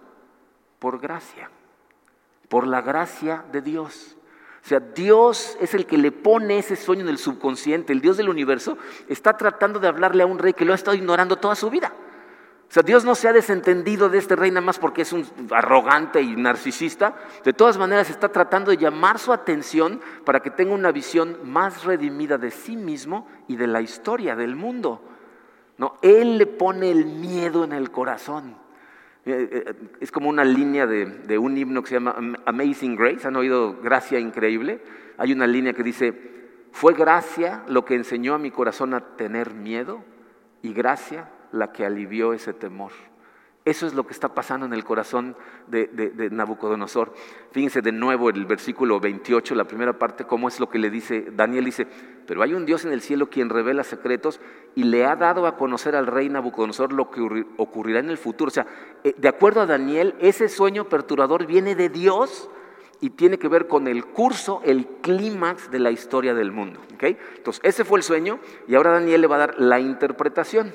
[0.79, 1.51] Por gracia,
[2.49, 4.17] por la gracia de Dios.
[4.65, 7.93] O sea, Dios es el que le pone ese sueño en el subconsciente.
[7.93, 8.77] El Dios del universo
[9.09, 11.93] está tratando de hablarle a un rey que lo ha estado ignorando toda su vida.
[12.69, 15.27] O sea, Dios no se ha desentendido de este rey nada más porque es un
[15.53, 17.17] arrogante y narcisista.
[17.43, 21.85] De todas maneras, está tratando de llamar su atención para que tenga una visión más
[21.85, 25.01] redimida de sí mismo y de la historia del mundo.
[25.79, 28.57] No, Él le pone el miedo en el corazón.
[29.25, 33.27] Eh, eh, es como una línea de, un himno que se llama Amazing Grace.
[33.27, 34.81] ¿Han oído Gracia Increíble?
[35.17, 36.15] Hay una línea que dice,
[36.73, 40.05] fue gracia lo que enseñó a mi corazón a tener miedo
[40.63, 42.93] y gracia la que alivió ese temor.
[43.69, 47.13] Eso es lo que está pasando en el corazón de, Nabucodonosor.
[47.53, 51.27] Fíjense de nuevo el versículo 28, la primera parte, cómo es lo que le dice
[51.37, 51.67] Daniel.
[51.67, 51.87] Dice,
[52.27, 54.41] pero hay un Dios en el cielo quien revela secretos
[54.75, 57.21] y le ha dado a conocer al rey Nabucodonosor lo que
[57.59, 58.49] ocurrirá en el futuro.
[58.49, 58.67] O sea,
[59.05, 62.49] eh, de acuerdo a Daniel, ese sueño perturbador viene de Dios
[63.03, 66.81] y tiene que ver con el curso, el clímax de la historia del mundo.
[66.99, 70.73] Entonces, ese fue el sueño y ahora Daniel le va a dar la interpretación.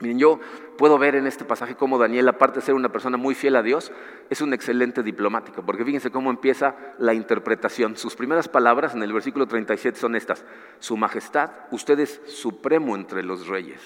[0.00, 0.40] Miren, yo
[0.76, 3.62] puedo ver en este pasaje cómo Daniel, aparte de ser una persona muy fiel a
[3.62, 3.92] Dios,
[4.28, 7.96] es un excelente diplomático, porque fíjense cómo empieza la interpretación.
[7.96, 10.44] Sus primeras palabras en el versículo 37 son estas,
[10.80, 13.80] Su Majestad, usted es supremo entre los reyes.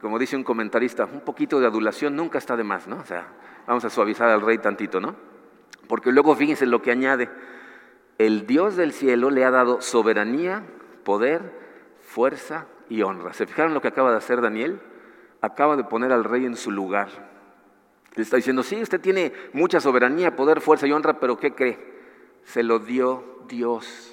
[0.00, 2.98] Como dice un comentarista, un poquito de adulación nunca está de más, ¿no?
[2.98, 3.26] O sea,
[3.66, 5.16] vamos a suavizar al rey tantito, ¿no?
[5.88, 7.28] Porque luego fíjense lo que añade,
[8.18, 10.62] el Dios del cielo le ha dado soberanía,
[11.02, 11.42] poder,
[12.00, 13.32] fuerza y honra.
[13.32, 14.80] ¿Se fijaron lo que acaba de hacer Daniel?
[15.42, 17.08] Acaba de poner al rey en su lugar.
[18.14, 21.78] Le está diciendo, sí, usted tiene mucha soberanía, poder, fuerza y honra, pero ¿qué cree?
[22.44, 24.08] Se lo dio Dios.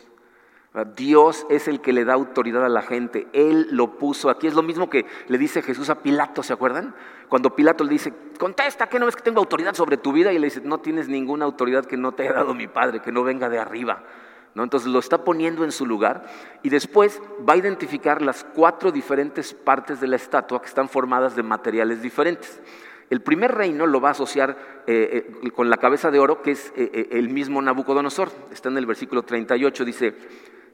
[0.96, 3.28] Dios es el que le da autoridad a la gente.
[3.34, 4.48] Él lo puso aquí.
[4.48, 6.96] Es lo mismo que le dice Jesús a Pilato, ¿se acuerdan?
[7.28, 10.32] Cuando Pilato le dice, contesta, ¿qué no ves que tengo autoridad sobre tu vida?
[10.32, 13.12] Y le dice, no tienes ninguna autoridad que no te haya dado mi Padre, que
[13.12, 14.04] no venga de arriba.
[14.56, 16.26] Entonces lo está poniendo en su lugar
[16.64, 21.36] y después va a identificar las cuatro diferentes partes de la estatua que están formadas
[21.36, 22.60] de materiales diferentes.
[23.10, 26.52] El primer reino lo va a asociar eh, eh, con la cabeza de oro, que
[26.52, 28.30] es eh, el mismo Nabucodonosor.
[28.52, 30.14] Está en el versículo 38, dice,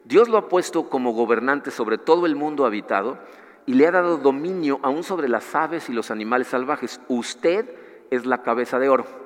[0.03, 3.19] Dios lo ha puesto como gobernante sobre todo el mundo habitado
[3.65, 6.99] y le ha dado dominio aún sobre las aves y los animales salvajes.
[7.07, 7.73] Usted
[8.11, 9.24] es la cabeza de oro.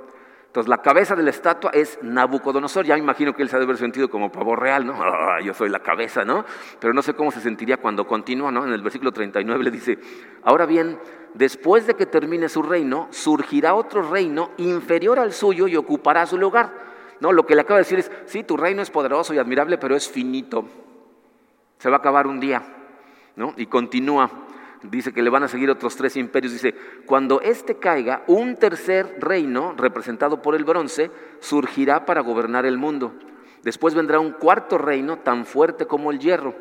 [0.59, 2.85] Entonces la cabeza de la estatua es Nabucodonosor.
[2.85, 4.93] Ya me imagino que él se ha de haber sentido como pavo real, ¿no?
[5.41, 6.43] Yo soy la cabeza, ¿no?
[6.81, 8.65] Pero no sé cómo se sentiría cuando continúa, ¿no?
[8.65, 9.97] En el versículo 39 le dice,
[10.43, 10.99] ahora bien,
[11.33, 16.37] después de que termine su reino, surgirá otro reino inferior al suyo y ocupará su
[16.37, 16.73] lugar.
[17.21, 19.77] No, lo que le acaba de decir es, sí, tu reino es poderoso y admirable,
[19.77, 20.65] pero es finito.
[21.77, 22.61] Se va a acabar un día,
[23.37, 23.53] ¿no?
[23.55, 24.29] Y continúa
[24.83, 26.73] dice que le van a seguir otros tres imperios, dice,
[27.05, 33.13] cuando éste caiga, un tercer reino, representado por el bronce, surgirá para gobernar el mundo.
[33.63, 36.55] Después vendrá un cuarto reino tan fuerte como el hierro.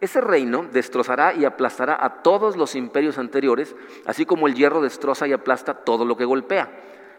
[0.00, 3.74] Ese reino destrozará y aplastará a todos los imperios anteriores,
[4.04, 6.70] así como el hierro destroza y aplasta todo lo que golpea.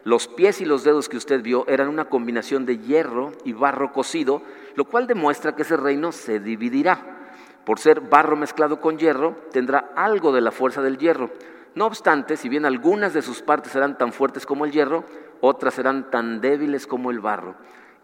[0.04, 3.92] Los pies y los dedos que usted vio eran una combinación de hierro y barro
[3.92, 4.42] cocido,
[4.76, 7.18] lo cual demuestra que ese reino se dividirá
[7.67, 11.32] por ser barro mezclado con hierro, tendrá algo de la fuerza del hierro.
[11.75, 15.03] No obstante, si bien algunas de sus partes serán tan fuertes como el hierro,
[15.41, 17.56] otras serán tan débiles como el barro.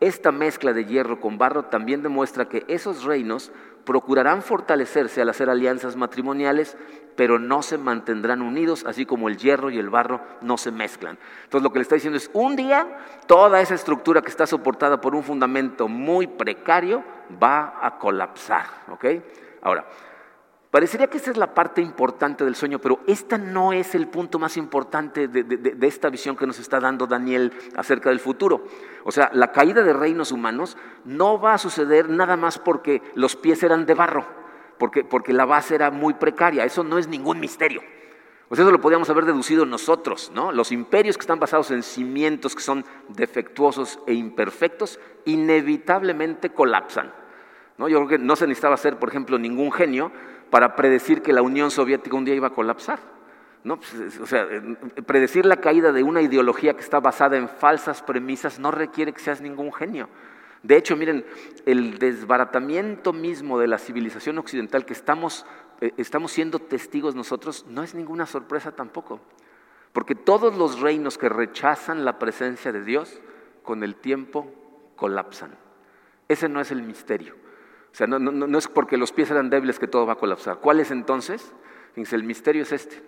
[0.01, 3.53] Esta mezcla de hierro con barro también demuestra que esos reinos
[3.85, 6.75] procurarán fortalecerse al hacer alianzas matrimoniales,
[7.15, 11.17] pero no se mantendrán unidos, así como el hierro y el barro no se mezclan.
[11.45, 12.97] Entonces lo que le está diciendo es, un día
[13.27, 17.01] toda esa estructura que está soportada por un fundamento muy precario
[17.41, 18.65] va a colapsar.
[18.89, 19.05] ¿ok?
[19.63, 19.87] Ahora,
[20.73, 24.39] Parecería que esta es la parte importante del sueño, pero esta no es el punto
[24.39, 28.65] más importante de, esta visión que nos está dando Daniel acerca del futuro.
[29.03, 33.35] O sea, la caída de reinos humanos no va a suceder nada más porque los
[33.35, 34.25] pies eran de barro,
[34.79, 36.65] porque, porque la base era muy precaria.
[36.65, 37.83] Eso no es ningún misterio.
[38.47, 40.51] Pues eso lo podríamos haber deducido nosotros, ¿no?
[40.51, 47.13] Los imperios que están basados en cimientos que son defectuosos e imperfectos, inevitablemente colapsan.
[47.77, 47.87] ¿No?
[47.87, 50.11] Yo creo que no se necesitaba ser, por ejemplo, ningún genio
[50.49, 52.99] para predecir que la Unión Soviética un día iba a colapsar.
[53.63, 53.77] ¿no?
[53.77, 54.47] Pues, o sea,
[55.05, 59.19] predecir la caída de una ideología que está basada en falsas premisas no requiere que
[59.19, 60.09] seas ningún genio.
[60.61, 61.25] De hecho, miren,
[61.65, 65.45] el desbaratamiento mismo de la civilización occidental que estamos,
[65.81, 69.19] eh, estamos siendo testigos nosotros no es ninguna sorpresa tampoco.
[69.91, 73.21] Porque todos los reinos que rechazan la presencia de Dios,
[73.61, 74.51] con el tiempo
[74.95, 75.51] colapsan.
[76.27, 77.35] Ese no es el misterio.
[77.93, 80.57] O sea, no, es porque los pies eran débiles que todo va a colapsar.
[80.57, 81.53] ¿Cuál es entonces?
[81.93, 83.03] Fíjense, el misterio es este.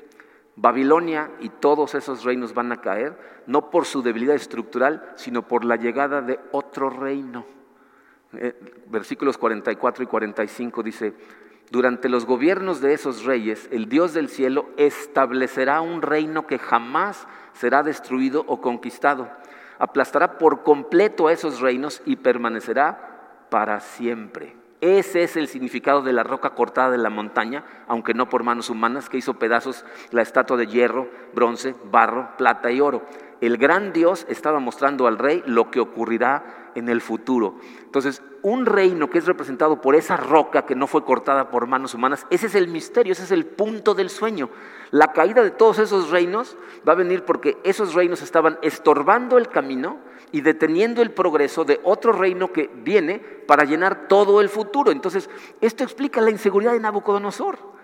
[0.55, 3.17] Babilonia y todos esos reinos van a caer,
[3.47, 7.47] no por su debilidad estructural, sino por la llegada de otro reino.
[8.33, 8.53] Eh,
[8.87, 11.13] versículos 44 y 45 dice,
[11.71, 17.27] durante los gobiernos de esos reyes, el Dios del cielo establecerá un reino que jamás
[17.53, 19.31] será destruido o conquistado.
[19.79, 24.64] Aplastará por completo a esos reinos y permanecerá para siempre.
[24.81, 28.69] Ese es el significado de la roca cortada de la montaña, aunque no por manos
[28.69, 33.03] humanas, que hizo pedazos la estatua de hierro, bronce, barro, plata y oro.
[33.41, 37.55] El gran Dios estaba mostrando al rey lo que ocurrirá en el futuro.
[37.83, 41.93] Entonces, un reino que es representado por esa roca que no fue cortada por manos
[41.93, 44.49] humanas, ese es el misterio, ese es el punto del sueño.
[44.91, 46.57] La caída de todos esos reinos
[46.87, 49.97] va a venir porque esos reinos estaban estorbando el camino
[50.31, 54.91] y deteniendo el progreso de otro reino que viene para llenar todo el futuro.
[54.91, 55.29] Entonces,
[55.61, 57.74] esto explica la inseguridad de Nabucodonosor.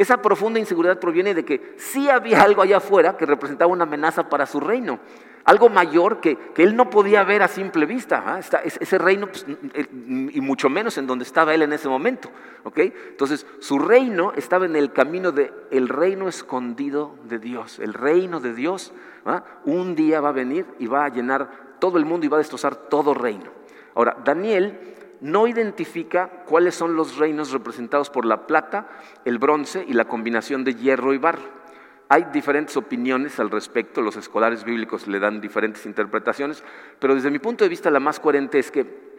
[0.00, 4.30] Esa profunda inseguridad proviene de que sí había algo allá afuera que representaba una amenaza
[4.30, 4.98] para su reino,
[5.44, 8.24] algo mayor que, él no podía ver a simple vista.
[8.26, 8.40] ¿ah?
[8.64, 9.86] ese reino, pues, eh,
[10.32, 12.30] y mucho menos en donde estaba él en ese momento.
[12.74, 17.78] Entonces, su reino estaba en el camino del el reino escondido de Dios.
[17.78, 18.94] El reino de Dios
[19.26, 19.44] ¿ah?
[19.66, 22.44] un día va a venir y va a llenar todo el mundo y va a
[22.44, 23.50] destrozar todo reino.
[23.94, 28.88] Ahora, Daniel no identifica cuáles son los reinos representados por la plata,
[29.24, 31.60] el bronce y la combinación de hierro y barro.
[32.08, 36.64] Hay diferentes opiniones al respecto, los escolares bíblicos le dan diferentes interpretaciones,
[36.98, 39.10] pero desde mi punto de vista la más coherente es que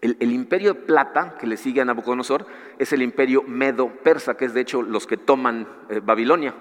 [0.00, 2.46] el, imperio de plata que le sigue a Nabucodonosor
[2.78, 6.54] es el imperio medo-persa, que es de hecho los que toman eh, Babilonia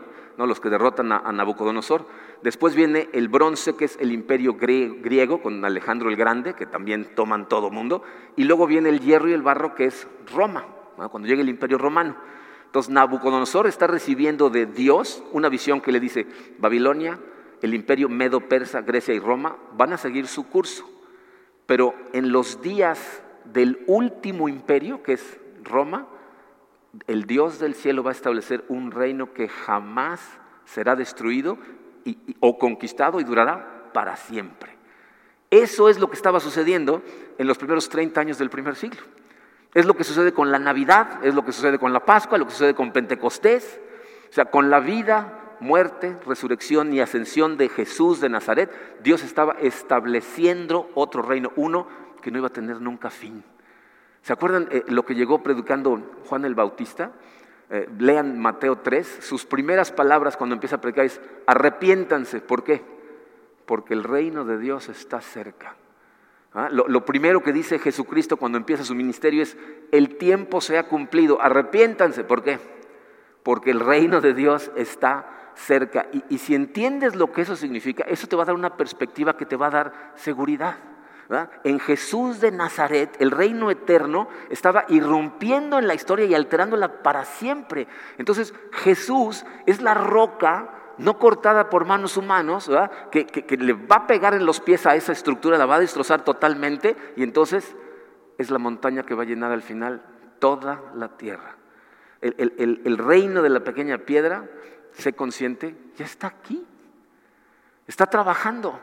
[0.46, 2.06] los que derrotan a, Nabucodonosor.
[2.44, 7.16] Después viene el bronce, que es el imperio griego, con Alejandro el Grande, que también
[7.16, 8.04] toman todo mundo.
[8.36, 10.66] Y luego viene el hierro y el barro, que es Roma,
[11.10, 12.16] cuando llega el imperio romano.
[12.66, 16.28] Entonces Nabucodonosor está recibiendo de Dios una visión que le dice,
[16.60, 17.18] Babilonia,
[17.62, 20.88] el imperio medo-persa, Grecia y Roma van a seguir su curso.
[21.66, 26.08] Pero en los días del último imperio, que es Roma,
[27.08, 30.22] el Dios del cielo va a establecer un reino que jamás
[30.66, 31.58] será destruido
[32.40, 34.78] o conquistado y durará para siempre.
[35.50, 37.02] Eso es lo que estaba sucediendo
[37.38, 39.02] en los primeros 30 años del primer siglo.
[39.74, 42.46] Es lo que sucede con la Navidad, es lo que sucede con la Pascua, lo
[42.46, 43.80] que sucede con Pentecostés.
[44.30, 49.54] O sea, con la vida, muerte, resurrección y ascensión de Jesús de Nazaret, Dios estaba
[49.54, 51.88] estableciendo otro reino, uno
[52.22, 53.44] que no iba a tener nunca fin.
[54.28, 57.14] ¿Se acuerdan eh, lo que llegó predicando Juan el Bautista?
[57.70, 62.42] Eh, lean Mateo 3, sus primeras palabras cuando empieza a predicar es, arrepiéntanse.
[62.42, 62.84] ¿Por qué?
[63.66, 65.78] Porque el reino de Dios está cerca.
[66.54, 66.68] ¿Ah?
[66.70, 69.56] Lo, primero que dice Jesucristo cuando empieza su ministerio es,
[69.94, 72.26] el tiempo se ha cumplido, arrepiéntanse.
[72.26, 72.60] ¿Por qué?
[73.44, 76.08] Porque el reino de Dios está cerca.
[76.28, 79.46] Y si entiendes lo que eso significa, eso te va a dar una perspectiva que
[79.46, 80.76] te va a dar seguridad.
[81.64, 87.26] En Jesús de Nazaret, el reino eterno estaba irrumpiendo en la historia y alterándola para
[87.26, 87.88] siempre.
[88.18, 92.72] Entonces Jesús es la roca no cortada por manos humanos,
[93.12, 96.24] que, le va a pegar en los pies a esa estructura, la va a destrozar
[96.24, 97.76] totalmente y entonces
[98.38, 100.04] es la montaña que va a llenar al final
[100.40, 101.56] toda la tierra.
[102.22, 104.50] El, el reino de la pequeña piedra,
[104.94, 106.66] sé consciente, ya está aquí,
[107.86, 108.80] está trabajando.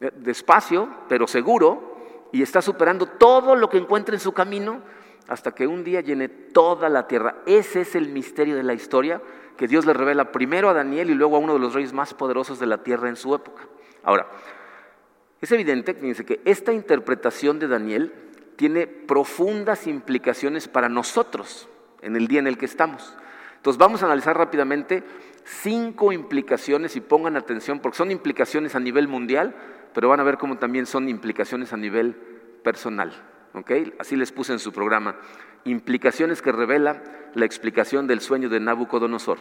[0.00, 1.96] Eh, despacio, pero seguro,
[2.32, 4.82] y está superando todo lo que encuentra en su camino
[5.28, 7.36] hasta que un día llene toda la tierra.
[7.46, 9.22] Ese es el misterio de la historia
[9.56, 12.12] que Dios le revela primero a Daniel y luego a uno de los reyes más
[12.12, 13.62] poderosos de la tierra en su época.
[14.02, 14.26] Ahora,
[15.40, 18.12] es evidente que esta interpretación de Daniel
[18.56, 21.68] tiene profundas implicaciones para nosotros
[22.02, 23.14] en el día en el que estamos.
[23.56, 25.02] Entonces vamos a analizar rápidamente
[25.44, 29.54] cinco implicaciones y pongan atención porque son implicaciones a nivel mundial,
[29.94, 32.14] pero van a ver cómo también son implicaciones a nivel
[32.62, 33.12] personal.
[33.98, 35.16] Así les puse en su programa.
[35.64, 37.02] Implicaciones que revela
[37.34, 39.38] la explicación del sueño de Nabucodonosor.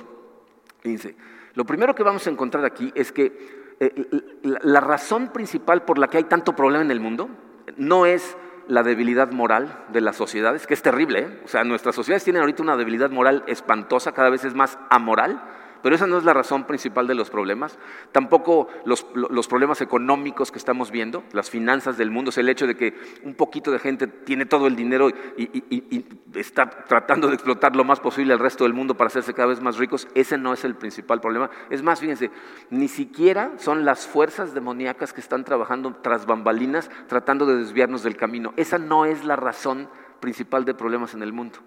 [0.84, 1.16] Dice,
[1.56, 4.08] lo primero que vamos a encontrar aquí es que eh,
[4.44, 7.30] la razón principal por la que hay tanto problema en el mundo
[7.78, 8.38] no es
[8.68, 11.20] la debilidad moral de las sociedades, que es terrible.
[11.20, 11.42] ¿eh?
[11.44, 15.42] O sea, nuestras sociedades tienen ahorita una debilidad moral espantosa, cada vez es más amoral
[15.84, 17.78] pero esa no es la razón principal de los problemas.
[18.14, 19.04] Tampoco los,
[19.48, 23.70] problemas económicos que estamos viendo, las finanzas del mundo, el hecho de que un poquito
[23.70, 28.40] de gente tiene todo el dinero y, está tratando de explotar lo más posible al
[28.40, 30.08] resto del mundo para hacerse cada vez más ricos.
[30.16, 31.52] Ese no es el principal problema.
[31.70, 32.32] Es más, fíjense,
[32.72, 38.16] ni siquiera son las fuerzas demoníacas que están trabajando tras bambalinas tratando de desviarnos del
[38.16, 38.54] camino.
[38.56, 39.90] Esa no es la razón
[40.22, 41.60] principal de problemas en el mundo.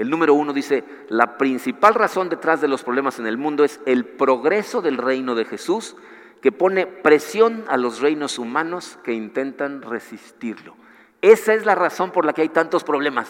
[0.00, 3.80] El número uno dice, la principal razón detrás de los problemas en el mundo es
[3.84, 5.94] el progreso del reino de Jesús
[6.40, 10.74] que pone presión a los reinos humanos que intentan resistirlo.
[11.20, 13.28] Esa es la razón por la que hay tantos problemas.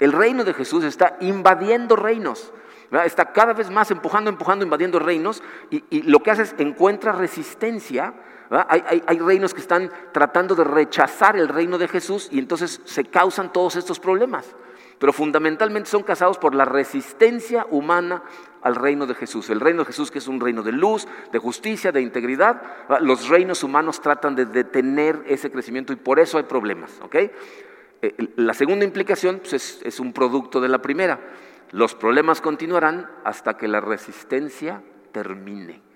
[0.00, 2.52] El reino de Jesús está invadiendo reinos,
[3.04, 8.12] está cada vez más empujando, empujando, invadiendo reinos y, lo que hace es encuentra resistencia.
[8.50, 13.04] Hay, hay reinos que están tratando de rechazar el reino de Jesús y entonces se
[13.04, 14.56] causan todos estos problemas
[14.98, 18.22] pero fundamentalmente son casados por la resistencia humana
[18.62, 19.50] al reino de Jesús.
[19.50, 22.62] El reino de Jesús que es un reino de luz, de justicia, de integridad.
[23.00, 27.00] Los reinos humanos tratan de detener ese crecimiento y por eso hay problemas.
[28.00, 31.20] Eh, la segunda implicación pues, es un producto de la primera.
[31.70, 34.82] Los problemas continuarán hasta que la resistencia
[35.12, 35.87] termine.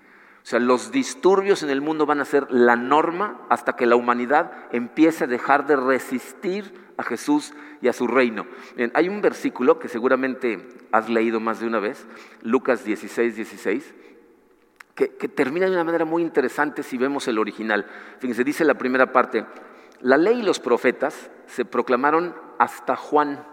[0.43, 3.95] O sea, los disturbios en el mundo van a ser la norma hasta que la
[3.95, 8.45] humanidad empiece a dejar de resistir a Jesús y a su reino.
[8.93, 12.05] hay un versículo que seguramente has leído más de una vez,
[12.41, 13.93] Lucas 16, 16,
[14.95, 17.85] que, termina de una manera muy interesante si vemos el original.
[18.19, 19.45] Fíjense, dice la primera parte,
[20.01, 23.45] la ley y los profetas se proclamaron hasta Juan.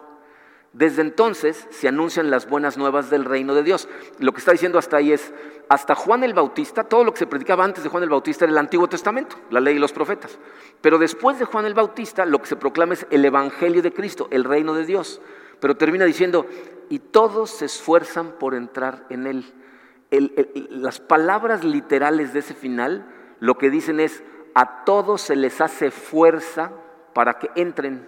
[0.72, 3.88] Desde entonces se anuncian las buenas nuevas del reino de Dios.
[4.18, 5.32] Lo que está diciendo hasta ahí es,
[5.68, 8.52] hasta Juan el Bautista, todo lo que se predicaba antes de Juan el Bautista era
[8.52, 10.38] el Antiguo Testamento, la ley y los profetas.
[10.80, 14.28] Pero después de Juan el Bautista, lo que se proclama es el Evangelio de Cristo,
[14.30, 15.20] el reino de Dios.
[15.58, 16.46] Pero termina diciendo,
[16.88, 19.52] y todos se esfuerzan por entrar en él.
[20.70, 23.06] las palabras literales de ese final
[23.40, 24.22] lo que dicen es,
[24.54, 26.72] a todos se les hace fuerza
[27.14, 28.06] para que entren.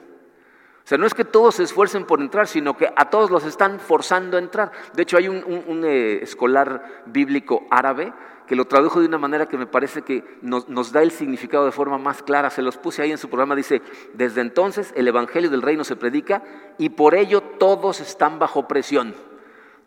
[0.84, 3.44] O sea, no es que todos se esfuercen por entrar, sino que a todos los
[3.44, 4.72] están forzando a entrar.
[4.94, 8.12] De hecho, hay un, eh, escolar bíblico árabe
[8.48, 11.64] que lo tradujo de una manera que me parece que nos, nos, da el significado
[11.64, 12.50] de forma más clara.
[12.50, 13.54] Se los puse ahí en su programa.
[13.54, 13.80] Dice,
[14.14, 16.42] desde entonces el Evangelio del Reino se predica
[16.78, 19.14] y por ello todos están bajo presión.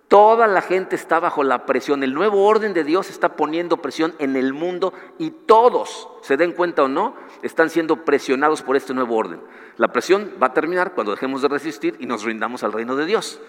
[0.08, 2.04] Toda la gente está bajo la presión.
[2.04, 6.52] El nuevo orden de Dios está poniendo presión en el mundo y todos, se den
[6.52, 9.42] cuenta o no, están siendo presionados por este nuevo orden.
[9.78, 13.06] La presión va a terminar cuando dejemos de resistir y nos rindamos al reino de
[13.06, 13.42] Dios.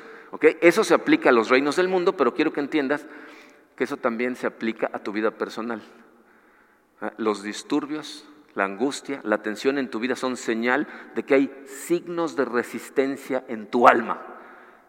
[0.60, 3.06] Eso se aplica a los reinos del mundo, pero quiero que entiendas
[3.76, 5.82] que eso también se aplica a tu vida personal.
[7.00, 11.64] Ah, los disturbios, la angustia, la tensión en tu vida son señal de que hay
[11.66, 14.35] signos de resistencia en tu alma.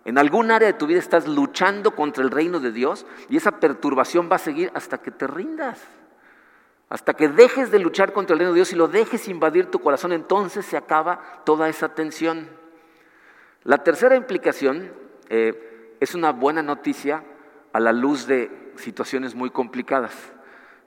[0.08, 3.60] En algún área de tu vida estás luchando contra el reino de Dios y esa
[3.60, 5.84] perturbación va a seguir hasta que te rindas.
[6.88, 9.80] Hasta que dejes de luchar contra el reino de Dios y lo dejes invadir tu
[9.80, 12.48] corazón, entonces se acaba toda esa tensión.
[13.66, 14.94] La tercera implicación
[15.28, 17.26] eh, es una buena noticia
[17.74, 20.16] a la luz de situaciones muy complicadas.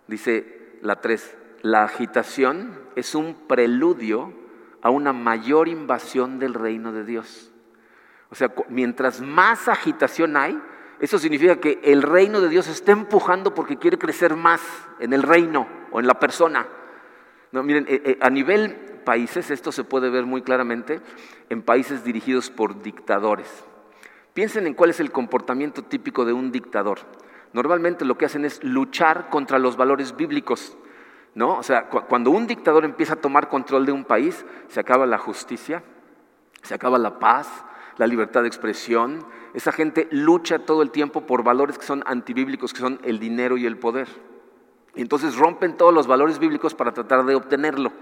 [0.06, 4.32] Dice la tres, la agitación es un preludio
[4.80, 7.49] a una mayor invasión del reino de Dios.
[8.30, 10.60] O sea, mientras más agitación hay,
[11.00, 14.60] eso significa que el reino de Dios está empujando porque quiere crecer más
[15.00, 16.66] en el reino o en la persona.
[17.52, 21.00] No, miren, eh, eh, a nivel países, esto se puede ver muy claramente
[21.48, 23.48] en países dirigidos por dictadores.
[24.34, 27.00] Piensen en cuál es el comportamiento típico de un dictador.
[27.52, 30.76] Normalmente lo que hacen es luchar contra los valores bíblicos.
[31.34, 31.58] ¿no?
[31.58, 35.18] O sea, cuando un dictador empieza a tomar control de un país, se acaba la
[35.18, 35.82] justicia,
[36.62, 37.64] se acaba la paz,
[38.00, 39.26] la libertad de expresión.
[39.52, 43.58] Esa gente lucha todo el tiempo por valores que son antibíblicos, que son el dinero
[43.58, 44.08] y el poder.
[44.94, 47.92] Y entonces rompen todos los valores bíblicos para tratar de obtenerlo.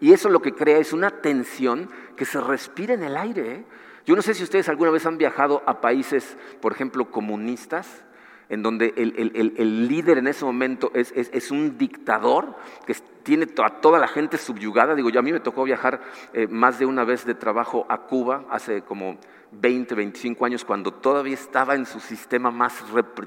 [0.00, 3.52] Y eso lo que crea es una tensión que se respira en el aire.
[3.52, 3.64] ¿eh?
[4.04, 8.02] Yo no sé si ustedes alguna vez han viajado a países, por ejemplo, comunistas,
[8.48, 14.08] en donde el, líder en ese momento es, un dictador que tiene a toda la
[14.08, 14.94] gente subyugada.
[14.94, 16.00] Digo, yo a mí me tocó viajar
[16.32, 19.18] eh, más de una vez de trabajo a Cuba hace como
[19.60, 22.82] 20, 25 años, cuando todavía estaba en su sistema más,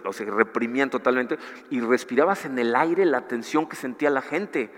[0.05, 1.37] o sea, reprimían totalmente,
[1.69, 4.69] y respirabas en el aire la tensión que sentía la gente.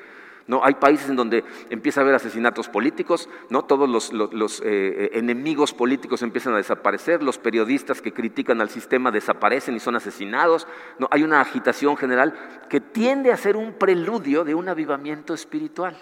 [0.47, 0.65] ¿no?
[0.65, 3.65] Hay países en donde empieza a haber asesinatos políticos, ¿no?
[3.65, 9.75] todos los, eh, enemigos políticos empiezan a desaparecer, los periodistas que critican al sistema desaparecen
[9.75, 10.67] y son asesinados.
[10.97, 11.07] ¿no?
[11.11, 12.33] Hay una agitación general
[12.67, 15.95] que tiende a ser un preludio de un avivamiento espiritual.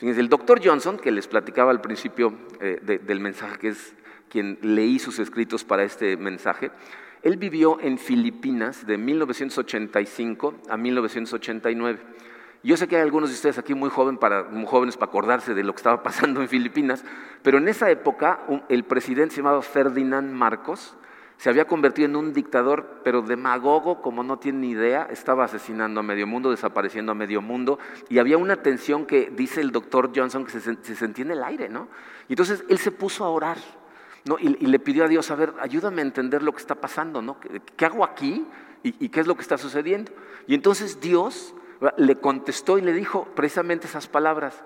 [0.00, 3.94] El doctor Johnson, que les platicaba al principio eh, del mensaje, que es
[4.30, 6.70] quien leí sus escritos para este mensaje,
[7.22, 12.00] él vivió en Filipinas de 1985 a 1989.
[12.62, 14.48] Yo sé que hay algunos de ustedes aquí muy, jóvenes para
[15.00, 17.04] acordarse de lo que estaba pasando en Filipinas,
[17.42, 20.96] pero en esa época el presidente llamado Ferdinand Marcos
[21.40, 26.00] se había convertido en un dictador, pero demagogo, como no tiene ni idea, estaba asesinando
[26.00, 27.78] a medio mundo, desapareciendo a medio mundo,
[28.10, 31.70] y había una tensión que dice el doctor Johnson que se, sentía en el aire,
[31.70, 31.88] ¿no?
[32.28, 33.56] Y entonces él se puso a orar,
[34.24, 34.38] ¿no?
[34.38, 37.38] Y, le pidió a Dios, a ver, ayúdame a entender lo que está pasando, ¿no?
[37.76, 38.46] ¿Qué, hago aquí?
[38.82, 40.12] ¿Y qué es lo que está sucediendo?
[40.46, 41.54] Y entonces Dios
[41.96, 44.62] le contestó y le dijo precisamente esas palabras.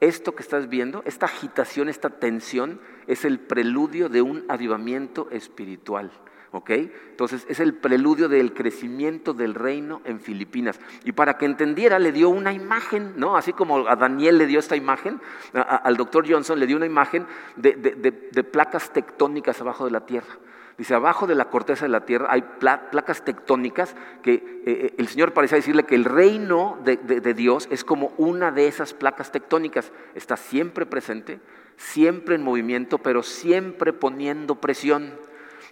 [0.00, 6.12] Esto que estás viendo, esta agitación, esta tensión, es el preludio de un avivamiento espiritual.
[6.52, 6.70] ¿Ok?
[6.70, 10.80] Entonces es el preludio del crecimiento del reino en Filipinas.
[11.04, 13.36] Y para que entendiera, le dio una imagen, ¿no?
[13.36, 15.20] Así como a Daniel le dio esta imagen,
[15.52, 17.26] al doctor Johnson le dio una imagen
[17.56, 20.38] de placas tectónicas abajo de la tierra.
[20.78, 25.08] Dice, abajo de la corteza de la tierra hay placas tectónicas que eh, eh, el
[25.08, 29.90] Señor parece decirle que el reino de, Dios es como una de esas placas tectónicas.
[30.14, 31.40] Está siempre presente,
[31.76, 35.14] siempre en movimiento, pero siempre poniendo presión.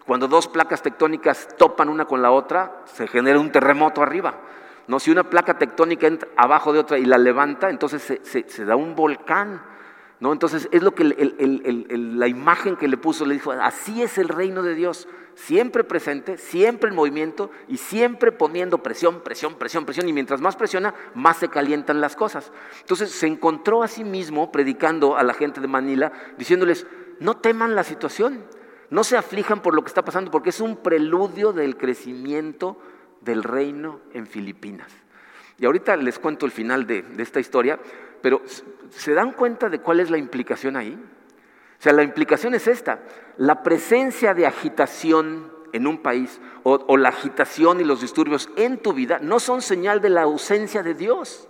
[0.06, 4.34] Cuando dos placas tectónicas topan una con la otra, se genera un terremoto arriba.
[4.86, 8.76] No, si una placa tectónica entra abajo de otra y la levanta, entonces se da
[8.76, 9.60] un volcán.
[10.18, 10.32] ¿No?
[10.32, 14.62] Entonces es lo que la imagen que le puso le dijo, así es el reino
[14.62, 20.14] de Dios, siempre presente, siempre en movimiento y siempre poniendo presión, presión, presión, presión, y
[20.14, 22.50] mientras más presiona, más se calientan las cosas.
[22.80, 26.86] Entonces se encontró a sí mismo predicando a la gente de Manila, diciéndoles,
[27.20, 28.42] no teman la situación,
[28.90, 32.78] no se aflijan por lo que está pasando, porque es un preludio del crecimiento
[33.20, 34.90] del reino en Filipinas.
[35.58, 37.78] Y ahorita les cuento el final de esta historia,
[38.22, 38.42] pero
[38.90, 40.98] ¿se dan cuenta de cuál es la implicación ahí?
[41.78, 43.00] O sea, la implicación es esta.
[43.36, 48.92] La presencia de agitación en un país o, la agitación y los disturbios en tu
[48.92, 51.48] vida no son señal de la ausencia de Dios.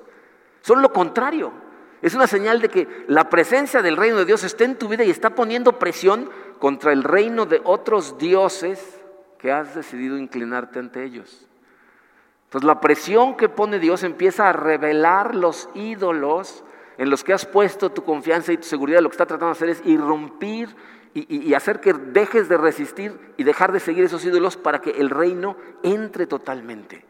[0.63, 1.53] Son lo contrario.
[2.03, 5.05] Es una señal de que la presencia del reino de Dios está en tu vida
[5.05, 9.01] y está poniendo presión contra el reino de otros dioses
[9.39, 11.47] que has decidido inclinarte ante ellos.
[12.45, 16.65] Entonces la presión que pone Dios empieza a revelar los ídolos
[16.99, 19.01] en los que has puesto tu confianza y tu seguridad.
[19.01, 20.75] Lo que está tratando de hacer es irrumpir
[21.15, 25.09] y, hacer que dejes de resistir y dejar de seguir esos ídolos para que el
[25.09, 27.05] reino entre totalmente.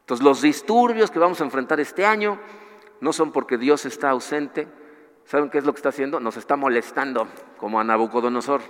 [0.00, 2.38] Entonces los disturbios que vamos a enfrentar este año
[3.04, 4.66] no son porque Dios está ausente.
[5.26, 6.20] ¿Saben qué es lo que está haciendo?
[6.20, 7.28] Nos está molestando
[7.58, 8.62] como a Nabucodonosor.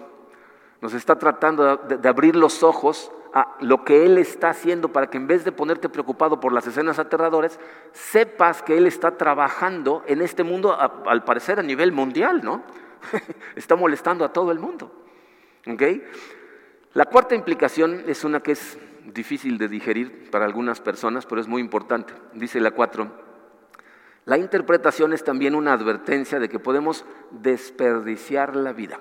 [0.80, 5.18] Nos está tratando de abrir los ojos a lo que Él está haciendo para que
[5.18, 7.61] en vez de ponerte preocupado por las escenas aterradoras,
[7.93, 12.64] sepas que Él está trabajando en este mundo, al parecer a nivel mundial, ¿no?
[13.55, 14.91] está molestando a todo el mundo.
[16.93, 18.78] La cuarta implicación es una que es
[19.12, 22.12] difícil de digerir para algunas personas, pero es muy importante.
[22.32, 23.24] Dice la cuatro,
[24.25, 29.01] la interpretación es también una advertencia de que podemos desperdiciar la vida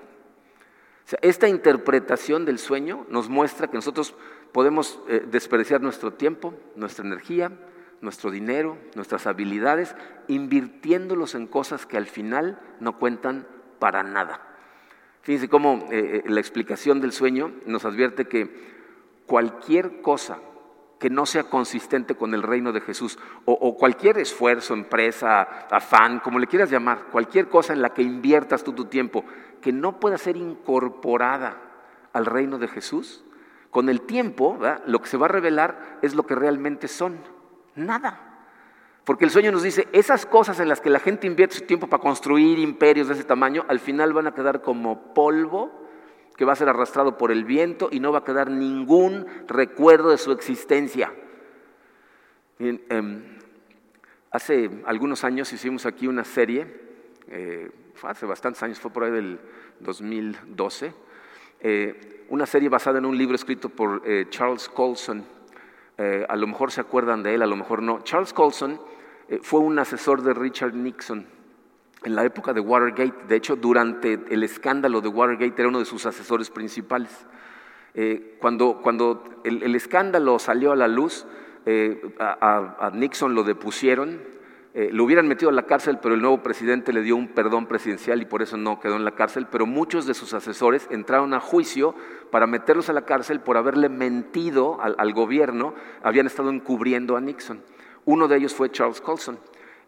[1.21, 4.15] esta interpretación del sueño nos muestra que nosotros
[4.51, 7.51] podemos eh, desperdiciar nuestro tiempo, nuestra energía,
[8.01, 9.95] nuestro dinero, nuestras habilidades,
[10.28, 13.47] invirtiéndolos en cosas que al final no cuentan
[13.80, 14.41] para nada.
[15.21, 18.74] Fíjense cómo eh, eh, la explicación del sueño nos advierte que
[19.26, 20.39] cualquier cosa
[21.03, 26.39] que no sea consistente con el reino de Jesús, o, cualquier esfuerzo, empresa, afán, como
[26.39, 29.25] le quieras llamar, cualquier cosa en la que inviertas tú tu tiempo,
[29.59, 31.57] que no pueda ser incorporada
[32.13, 33.25] al reino de Jesús,
[33.69, 37.19] con el tiempo lo que se va a revelar es lo que realmente son,
[37.75, 38.45] nada.
[39.03, 41.87] Porque el sueño nos dice, esas cosas en las que la gente invierte su tiempo
[41.87, 45.82] para construir imperios de ese tamaño, al final van a quedar como polvo
[46.36, 50.09] que va a ser arrastrado por el viento y no va a quedar ningún recuerdo
[50.09, 51.13] de su existencia.
[52.59, 53.39] Em,
[54.31, 56.67] hace algunos años hicimos aquí una serie
[57.27, 57.69] eh,
[58.03, 59.39] hace bastantes años, fue por ahí del
[59.79, 60.93] 2012,
[61.61, 65.25] eh, una serie basada en un libro escrito por eh, Charles Colson.
[65.97, 68.01] a lo mejor se acuerdan de él, a lo mejor no.
[68.01, 68.81] Charles Colson
[69.41, 71.25] fue un asesor de Richard Nixon
[72.05, 73.27] en la época de Watergate.
[73.27, 77.25] De hecho, durante el escándalo de Watergate era uno de sus asesores principales.
[78.39, 81.25] cuando cuando el, escándalo salió a la luz,
[82.19, 84.19] a Nixon lo depusieron,
[84.75, 87.67] eh, lo hubieran metido a la cárcel, pero el nuevo presidente le dio un perdón
[87.67, 91.35] presidencial y por eso no quedó en la cárcel, pero muchos de sus asesores entraron
[91.35, 91.93] a juicio
[92.31, 97.61] para meterlos a la cárcel por haberle mentido al, gobierno, habían estado encubriendo a Nixon.
[98.05, 99.37] Uno de ellos fue Charles Colson.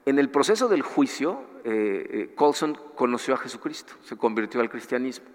[0.05, 5.25] En el proceso del juicio, eh, eh, Colson conoció a Jesucristo, se convirtió al cristianismo.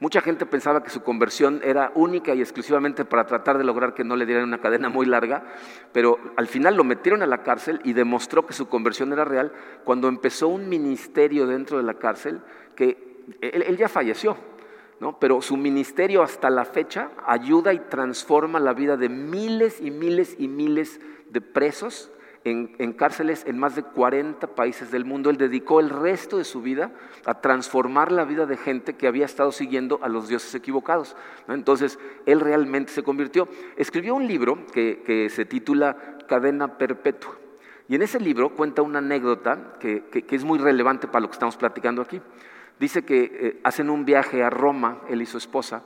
[0.00, 4.02] Mucha gente pensaba que su conversión era única y exclusivamente para tratar de lograr que
[4.02, 5.44] no le dieran una cadena muy larga,
[5.92, 9.52] pero al final lo metieron a la cárcel y demostró que su conversión era real
[9.84, 12.40] cuando empezó un ministerio dentro de la cárcel
[12.74, 14.38] que él, ya falleció,
[15.00, 15.18] ¿no?
[15.18, 20.34] pero su ministerio hasta la fecha ayuda y transforma la vida de miles y miles
[20.38, 20.98] y miles
[21.30, 22.10] de presos
[22.44, 25.30] en, cárceles en más de 40 países del mundo.
[25.30, 26.92] Él dedicó el resto de su vida
[27.24, 31.16] a transformar la vida de gente que había estado siguiendo a los dioses equivocados.
[31.48, 33.48] Entonces, él realmente se convirtió.
[33.76, 35.96] Escribió un libro que, se titula
[36.28, 37.36] Cadena Perpetua.
[37.88, 41.56] Y en ese libro cuenta una anécdota que, es muy relevante para lo que estamos
[41.56, 42.20] platicando aquí.
[42.78, 45.84] Dice que eh, hacen un viaje a Roma, él y su esposa,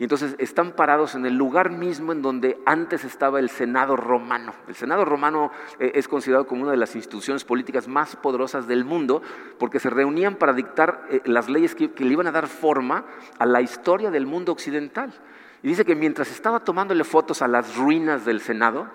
[0.00, 4.54] y entonces están parados en el lugar mismo en donde antes estaba el Senado romano.
[4.66, 8.86] El Senado romano eh, es considerado como una de las instituciones políticas más poderosas del
[8.86, 9.20] mundo
[9.58, 13.04] porque se reunían para dictar eh, las leyes que, le iban a dar forma
[13.38, 15.12] a la historia del mundo occidental.
[15.62, 18.88] Y dice que mientras estaba tomándole fotos a las ruinas del Senado,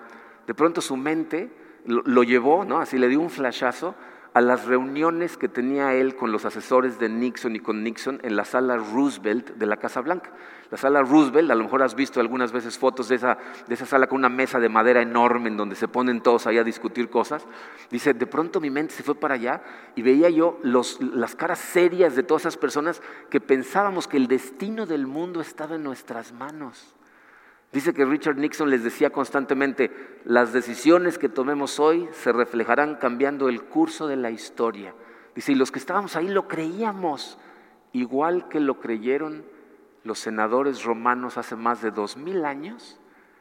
[0.48, 1.52] de pronto su mente
[1.84, 2.80] lo, lo llevó, ¿no?
[2.80, 3.94] así le dio un flashazo
[4.36, 8.36] a las reuniones que tenía él con los asesores de Nixon y con Nixon en
[8.36, 10.30] la sala Roosevelt de la Casa Blanca.
[10.70, 13.86] La sala Roosevelt, a lo mejor has visto algunas veces fotos de esa, de esa
[13.86, 17.08] sala con una mesa de madera enorme en donde se ponen todos ahí a discutir
[17.08, 17.46] cosas.
[17.90, 19.62] Dice, de pronto mi mente se fue para allá
[19.94, 24.84] y veía yo las caras serias de todas esas personas que pensábamos que el destino
[24.84, 26.94] del mundo estaba en nuestras manos.
[27.72, 29.90] Dice que Richard Nixon les decía constantemente,
[30.24, 34.94] las decisiones que tomemos hoy se reflejarán cambiando el curso de la historia.
[35.34, 37.38] Dice, y los que estábamos ahí lo creíamos,
[37.92, 39.44] igual que lo creyeron
[40.04, 42.98] los senadores romanos hace más de dos mil años,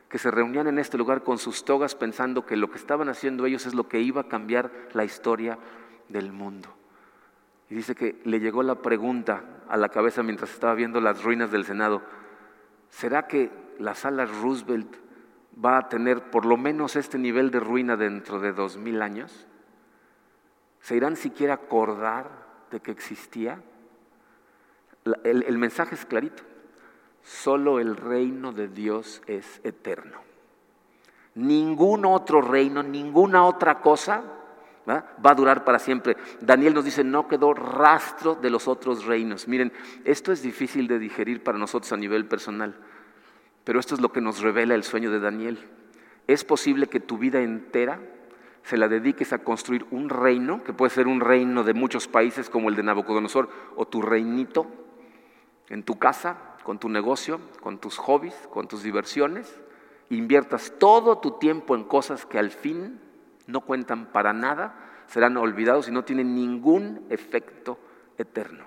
[0.10, 3.46] que se reunían en este lugar con sus togas pensando que lo que estaban haciendo
[3.46, 5.58] ellos es lo que iba a cambiar la historia
[6.10, 6.70] del mundo.
[7.70, 11.52] Y dice que le llegó la pregunta a la cabeza mientras estaba viendo las ruinas
[11.52, 12.02] del Senado,
[12.90, 14.96] ¿será que la sala Roosevelt
[15.64, 19.48] va a tener por lo menos este nivel de ruina dentro de dos mil años?
[20.82, 22.30] ¿Se irán siquiera acordar
[22.72, 23.62] de que existía?
[25.24, 26.44] El, el mensaje es clarito.
[27.24, 30.20] Solo el reino de Dios es eterno.
[31.34, 34.35] Ningún otro reino, ninguna otra cosa
[34.88, 36.16] va a durar para siempre.
[36.42, 39.48] Daniel nos dice, no quedó rastro de los otros reinos.
[39.48, 39.74] Miren,
[40.04, 42.76] esto es difícil de digerir para nosotros a nivel personal.
[43.64, 45.60] Pero esto es lo que nos revela el sueño de Daniel.
[46.28, 48.00] Es posible que tu vida entera
[48.64, 52.50] se la dediques a construir un reino, que puede ser un reino de muchos países
[52.50, 54.66] como el de Nabucodonosor, o tu reinito
[55.70, 59.62] en tu casa, con tu negocio, con tus hobbies, con tus diversiones,
[60.10, 63.00] inviertas todo tu tiempo en cosas que al fin
[63.48, 64.76] no cuentan para nada,
[65.08, 67.80] serán olvidados y no tienen ningún efecto
[68.18, 68.66] eterno.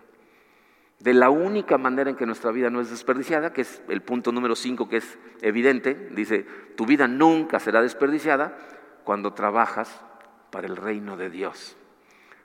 [1.01, 4.33] De la única manera en que nuestra vida no es desperdiciada, que es el punto
[4.33, 6.45] número 5, que es evidente, dice,
[6.77, 8.59] tu vida nunca será desperdiciada
[9.05, 10.05] cuando trabajas
[10.51, 11.77] para el reino de Dios.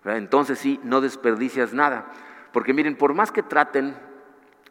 [0.06, 2.12] Entonces sí, no desperdicias nada,
[2.52, 3.96] porque miren, por más que traten,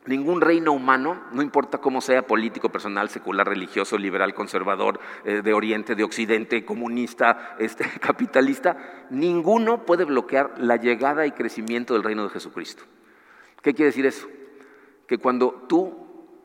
[0.07, 5.53] ningún reino humano, no importa cómo sea, político, personal, secular, religioso, liberal, conservador, eh, de
[5.53, 12.24] Oriente, de Occidente, comunista, este, capitalista, ninguno puede bloquear la llegada y crecimiento del reino
[12.24, 12.82] de Jesucristo.
[13.62, 14.26] ¿Qué quiere decir eso?
[15.07, 15.94] Que cuando tú,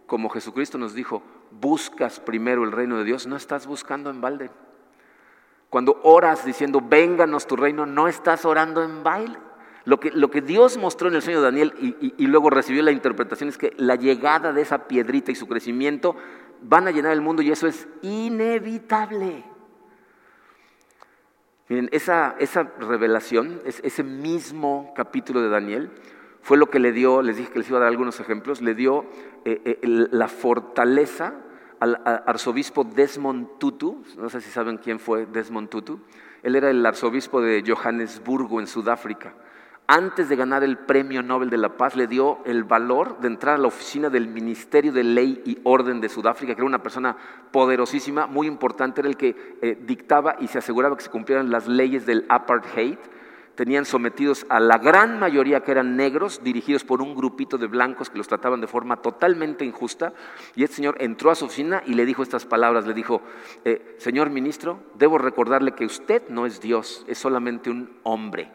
[0.06, 4.52] como Jesucristo nos dijo, buscas primero el reino de Dios, no estás buscando en balde.
[5.70, 9.47] Cuando oras diciendo, vénganos tu reino, no estás orando en baile.
[9.88, 11.74] Lo que, Dios mostró en el sueño de Daniel
[12.18, 16.18] y, luego recibió la interpretación es que la llegada de esa piedrita y su crecimiento
[16.62, 19.46] van a llenar el mundo y eso es inevitable.
[21.70, 22.36] Miren, esa,
[22.82, 25.90] revelación, ese mismo capítulo de Daniel,
[26.42, 28.76] fue lo que le dio, les dije que les iba a dar algunos ejemplos, le
[28.76, 29.06] dio
[29.46, 29.80] eh, eh,
[30.12, 31.34] la fortaleza
[31.80, 36.02] al arzobispo Desmond Tutu, no sé si saben quién fue Desmond Tutu,
[36.44, 39.34] él era el arzobispo de Johannesburgo en Sudáfrica.
[39.88, 43.56] Antes de ganar el Premio Nobel de la Paz, le dio el valor de entrar
[43.56, 47.16] a la oficina del Ministerio de Ley y Orden de Sudáfrica, que era una persona
[47.52, 51.70] poderosísima, muy importante, era el que eh, dictaba y se aseguraba que se cumplieran las
[51.70, 52.98] leyes del apartheid.
[53.56, 58.10] Tenían sometidos a la gran mayoría que eran negros, dirigidos por un grupito de blancos
[58.10, 60.14] que los trataban de forma totalmente injusta.
[60.54, 63.22] Y este señor entró a su oficina y le dijo estas palabras, le dijo,
[63.64, 68.52] eh, señor ministro, debo recordarle que usted no es Dios, es solamente un hombre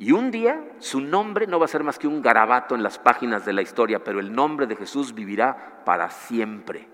[0.00, 2.98] y un día su nombre no va a ser más que un garabato en las
[2.98, 6.88] páginas de la historia, pero el nombre de Jesús vivirá para siempre.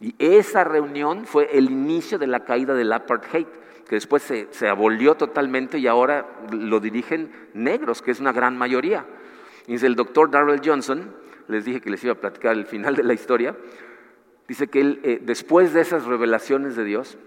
[0.00, 3.46] Y esa reunión fue el inicio de la caída del apartheid,
[3.86, 8.56] que después se, se abolió totalmente y ahora lo dirigen negros, que es una gran
[8.56, 9.04] mayoría.
[9.66, 11.14] Y el doctor Darrell Johnson,
[11.48, 13.56] les dije que les iba a platicar el final de la historia,
[14.48, 17.18] dice que él, eh, después de esas revelaciones de Dios,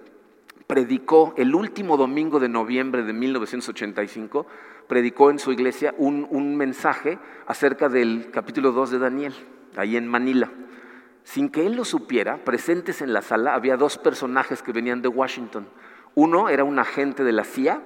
[0.72, 4.47] predicó el último domingo de noviembre de 1985,
[4.91, 7.17] predicó en su iglesia un, mensaje
[7.47, 9.33] acerca del capítulo 2 de Daniel,
[9.77, 10.49] ahí en Manila.
[11.23, 15.07] Sin que él lo supiera, presentes en la sala había dos personajes que venían de
[15.07, 15.65] Washington.
[16.13, 17.81] Uno era un agente de la CIA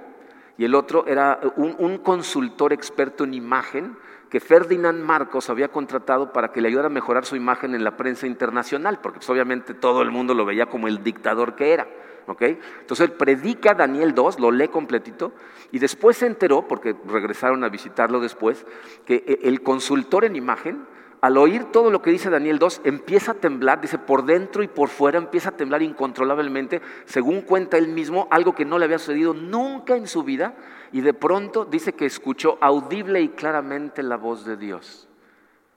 [0.57, 3.95] y el otro era un, consultor experto en imagen
[4.31, 7.97] que Ferdinand Marcos había contratado para que le ayudara a mejorar su imagen en la
[7.97, 11.87] prensa internacional, porque pues, obviamente todo el mundo lo veía como el dictador que era.
[12.27, 15.33] Entonces él predica Daniel 2, lo lee completito,
[15.71, 18.65] y después se enteró, porque regresaron a visitarlo después,
[19.05, 20.85] que eh, el consultor en imagen,
[21.21, 24.67] al oír todo lo que dice Daniel 2, empieza a temblar, dice, por dentro y
[24.67, 28.99] por fuera empieza a temblar incontrolablemente, según cuenta él mismo, algo que no le había
[28.99, 30.55] sucedido nunca en su vida,
[30.91, 35.07] y de pronto dice que escuchó audible y claramente la voz de Dios,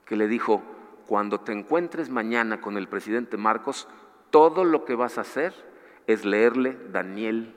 [0.05, 0.61] que le dijo,
[1.07, 3.87] cuando te encuentres mañana con el presidente Marcos,
[4.29, 5.68] todo lo que vas a hacer
[6.09, 7.53] es leerle Daniel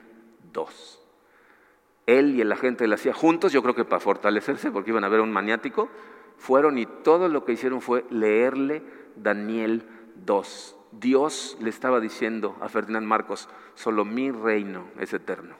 [0.53, 0.99] 2.
[2.05, 5.03] Él y el agente de la CIA juntos, yo creo que para fortalecerse, porque iban
[5.03, 5.89] a ver a un maniático,
[6.37, 8.83] fueron y todo lo que hicieron fue leerle
[9.15, 9.87] Daniel
[10.25, 10.75] 2.
[10.91, 15.55] Dios le estaba diciendo a Ferdinand Marcos, solo mi reino es eterno,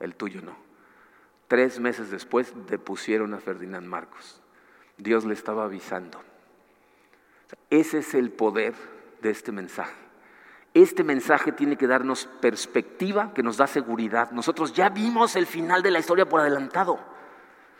[0.00, 0.56] el tuyo no.
[1.46, 4.42] Tres meses después depusieron a Ferdinand Marcos.
[4.98, 6.20] Dios le estaba avisando.
[7.70, 8.74] Ese es el poder
[9.22, 10.05] de este mensaje.
[10.76, 14.30] Este mensaje tiene que darnos perspectiva que nos da seguridad.
[14.32, 16.98] Nosotros ya vimos el final de la historia por adelantado.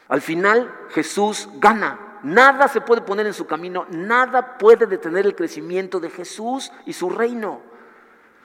[0.09, 2.21] Al final Jesús gana.
[2.23, 6.95] Nada se puede poner en su camino, nada puede detener el crecimiento de Jesús y
[6.95, 7.61] su reino.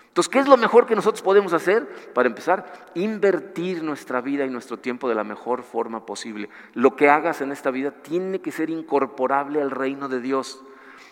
[0.09, 1.87] Entonces, ¿qué es lo mejor que nosotros podemos hacer?
[2.13, 6.49] Para empezar, invertir nuestra vida y nuestro tiempo de la mejor forma posible.
[6.73, 10.61] Lo que hagas en esta vida tiene que ser incorporable al reino de Dios.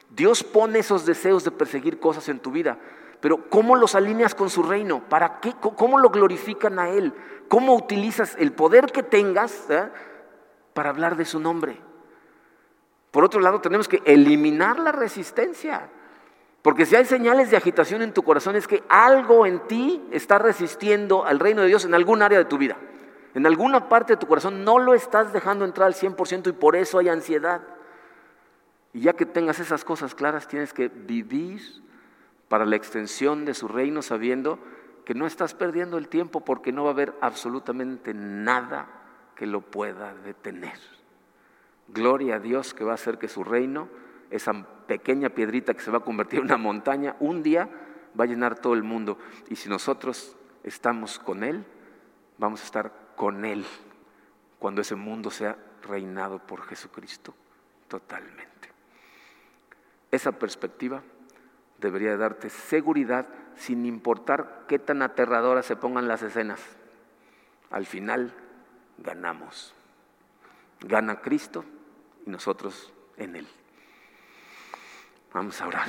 [0.09, 2.77] Dios pone esos deseos de perseguir cosas en tu vida,
[3.19, 5.03] pero ¿cómo los alineas con su reino?
[5.09, 5.53] ¿Para qué?
[5.59, 7.13] ¿Cómo lo glorifican a Él?
[7.49, 9.89] ¿Cómo utilizas el poder que tengas eh,
[10.73, 11.77] para hablar de su nombre?
[13.11, 15.89] Por otro lado, tenemos que eliminar la resistencia.
[16.61, 20.37] Porque si hay señales de agitación en tu corazón es que algo en ti está
[20.37, 22.77] resistiendo al reino de Dios en algún área de tu vida.
[23.33, 26.75] En alguna parte de tu corazón no lo estás dejando entrar al 100% y por
[26.75, 27.61] eso hay ansiedad.
[28.93, 31.61] Y ya que tengas esas cosas claras, tienes que vivir
[32.49, 34.59] para la extensión de su reino, sabiendo
[35.05, 38.87] que no estás perdiendo el tiempo porque no va a haber absolutamente nada
[39.35, 40.77] que lo pueda detener.
[41.87, 43.87] Gloria a Dios que va a hacer que su reino,
[44.29, 44.53] esa
[44.85, 47.69] pequeña piedrita que se va a convertir en una montaña, un día
[48.19, 49.17] va a llenar todo el mundo.
[49.49, 51.65] Y si nosotros estamos con Él,
[52.37, 53.65] vamos a estar con Él
[54.59, 57.33] cuando ese mundo sea reinado por Jesucristo
[57.87, 58.69] totalmente.
[60.11, 61.01] Esa perspectiva
[61.79, 66.61] debería darte seguridad sin importar qué tan aterradoras se pongan las escenas.
[67.69, 68.33] Al final
[68.97, 69.73] ganamos.
[70.81, 71.65] Gana Cristo
[72.25, 73.47] y nosotros en Él.
[75.33, 75.87] Vamos a orar.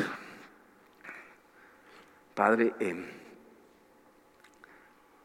[2.34, 3.04] Padre, eh,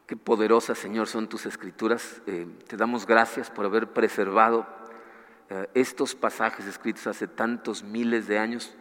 [0.05, 2.21] qué poderosas, Señor, son tus escrituras.
[2.27, 4.67] Eh, te damos gracias por haber preservado
[5.49, 8.75] eh, estos pasajes escritos hace tantos miles de años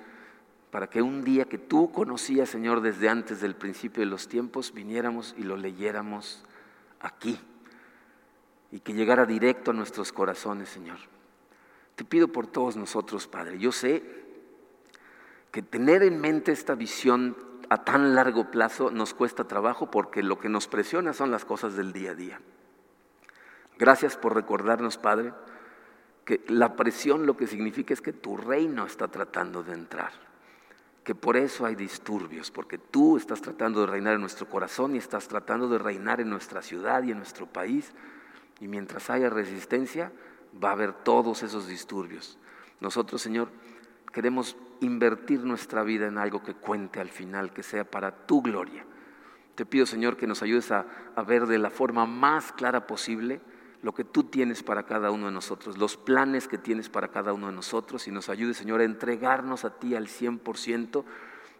[0.74, 4.74] para que un día que tú conocías, Señor, desde antes del principio de los tiempos,
[4.74, 6.42] viniéramos y lo leyéramos
[6.98, 7.38] aquí
[8.72, 10.98] y que llegara directo a nuestros corazones, Señor.
[11.94, 13.60] Te pido por todos nosotros, Padre.
[13.60, 14.02] Yo sé
[15.52, 17.36] que tener en mente esta visión
[17.68, 21.76] a tan largo plazo nos cuesta trabajo porque lo que nos presiona son las cosas
[21.76, 22.40] del día a día.
[23.78, 25.34] Gracias por recordarnos, Padre,
[26.24, 30.34] que la presión lo que significa es que tu reino está tratando de entrar
[31.05, 34.98] que por eso hay disturbios, porque tú estás tratando de reinar en nuestro corazón y
[34.98, 37.92] estás tratando de reinar en nuestra ciudad y en nuestro país.
[38.59, 40.11] Y mientras haya resistencia,
[40.62, 42.38] va a haber todos esos disturbios.
[42.80, 43.48] Nosotros, Señor,
[44.12, 48.86] queremos invertir nuestra vida en algo que cuente al final, que sea para tu gloria.
[49.57, 53.40] Te pido, Señor, que nos ayudes a, a ver de la forma más clara posible
[53.85, 57.35] lo que tú tienes para cada uno de nosotros, los planes que tienes para cada
[57.35, 61.05] uno de nosotros y nos ayude, Señor, a entregarnos a ti al 100%,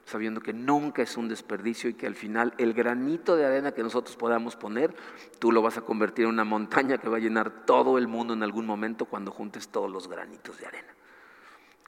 [0.07, 3.83] sabiendo que nunca es un desperdicio y que al final el granito de arena que
[3.83, 4.97] nosotros podamos poner,
[5.39, 8.33] tú lo vas a convertir en una montaña que va a llenar todo el mundo
[8.33, 10.94] en algún momento cuando juntes todos los granitos de arena.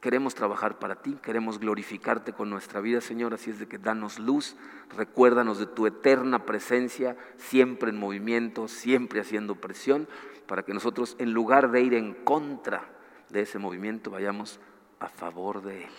[0.01, 4.19] Queremos trabajar para ti, queremos glorificarte con nuestra vida, Señor, así es de que danos
[4.19, 4.57] luz,
[4.97, 10.07] recuérdanos de tu eterna presencia, siempre en movimiento, siempre haciendo presión,
[10.47, 12.85] para que nosotros en lugar de ir en contra
[13.31, 14.61] de ese movimiento, vayamos
[15.01, 15.91] a favor de él.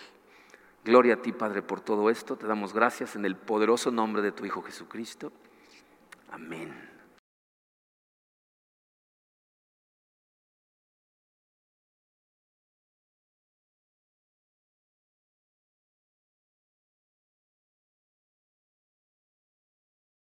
[0.84, 2.36] Gloria a ti, Padre, por todo esto.
[2.36, 5.32] Te damos gracias en el poderoso nombre de tu Hijo Jesucristo.
[6.30, 6.87] Amén.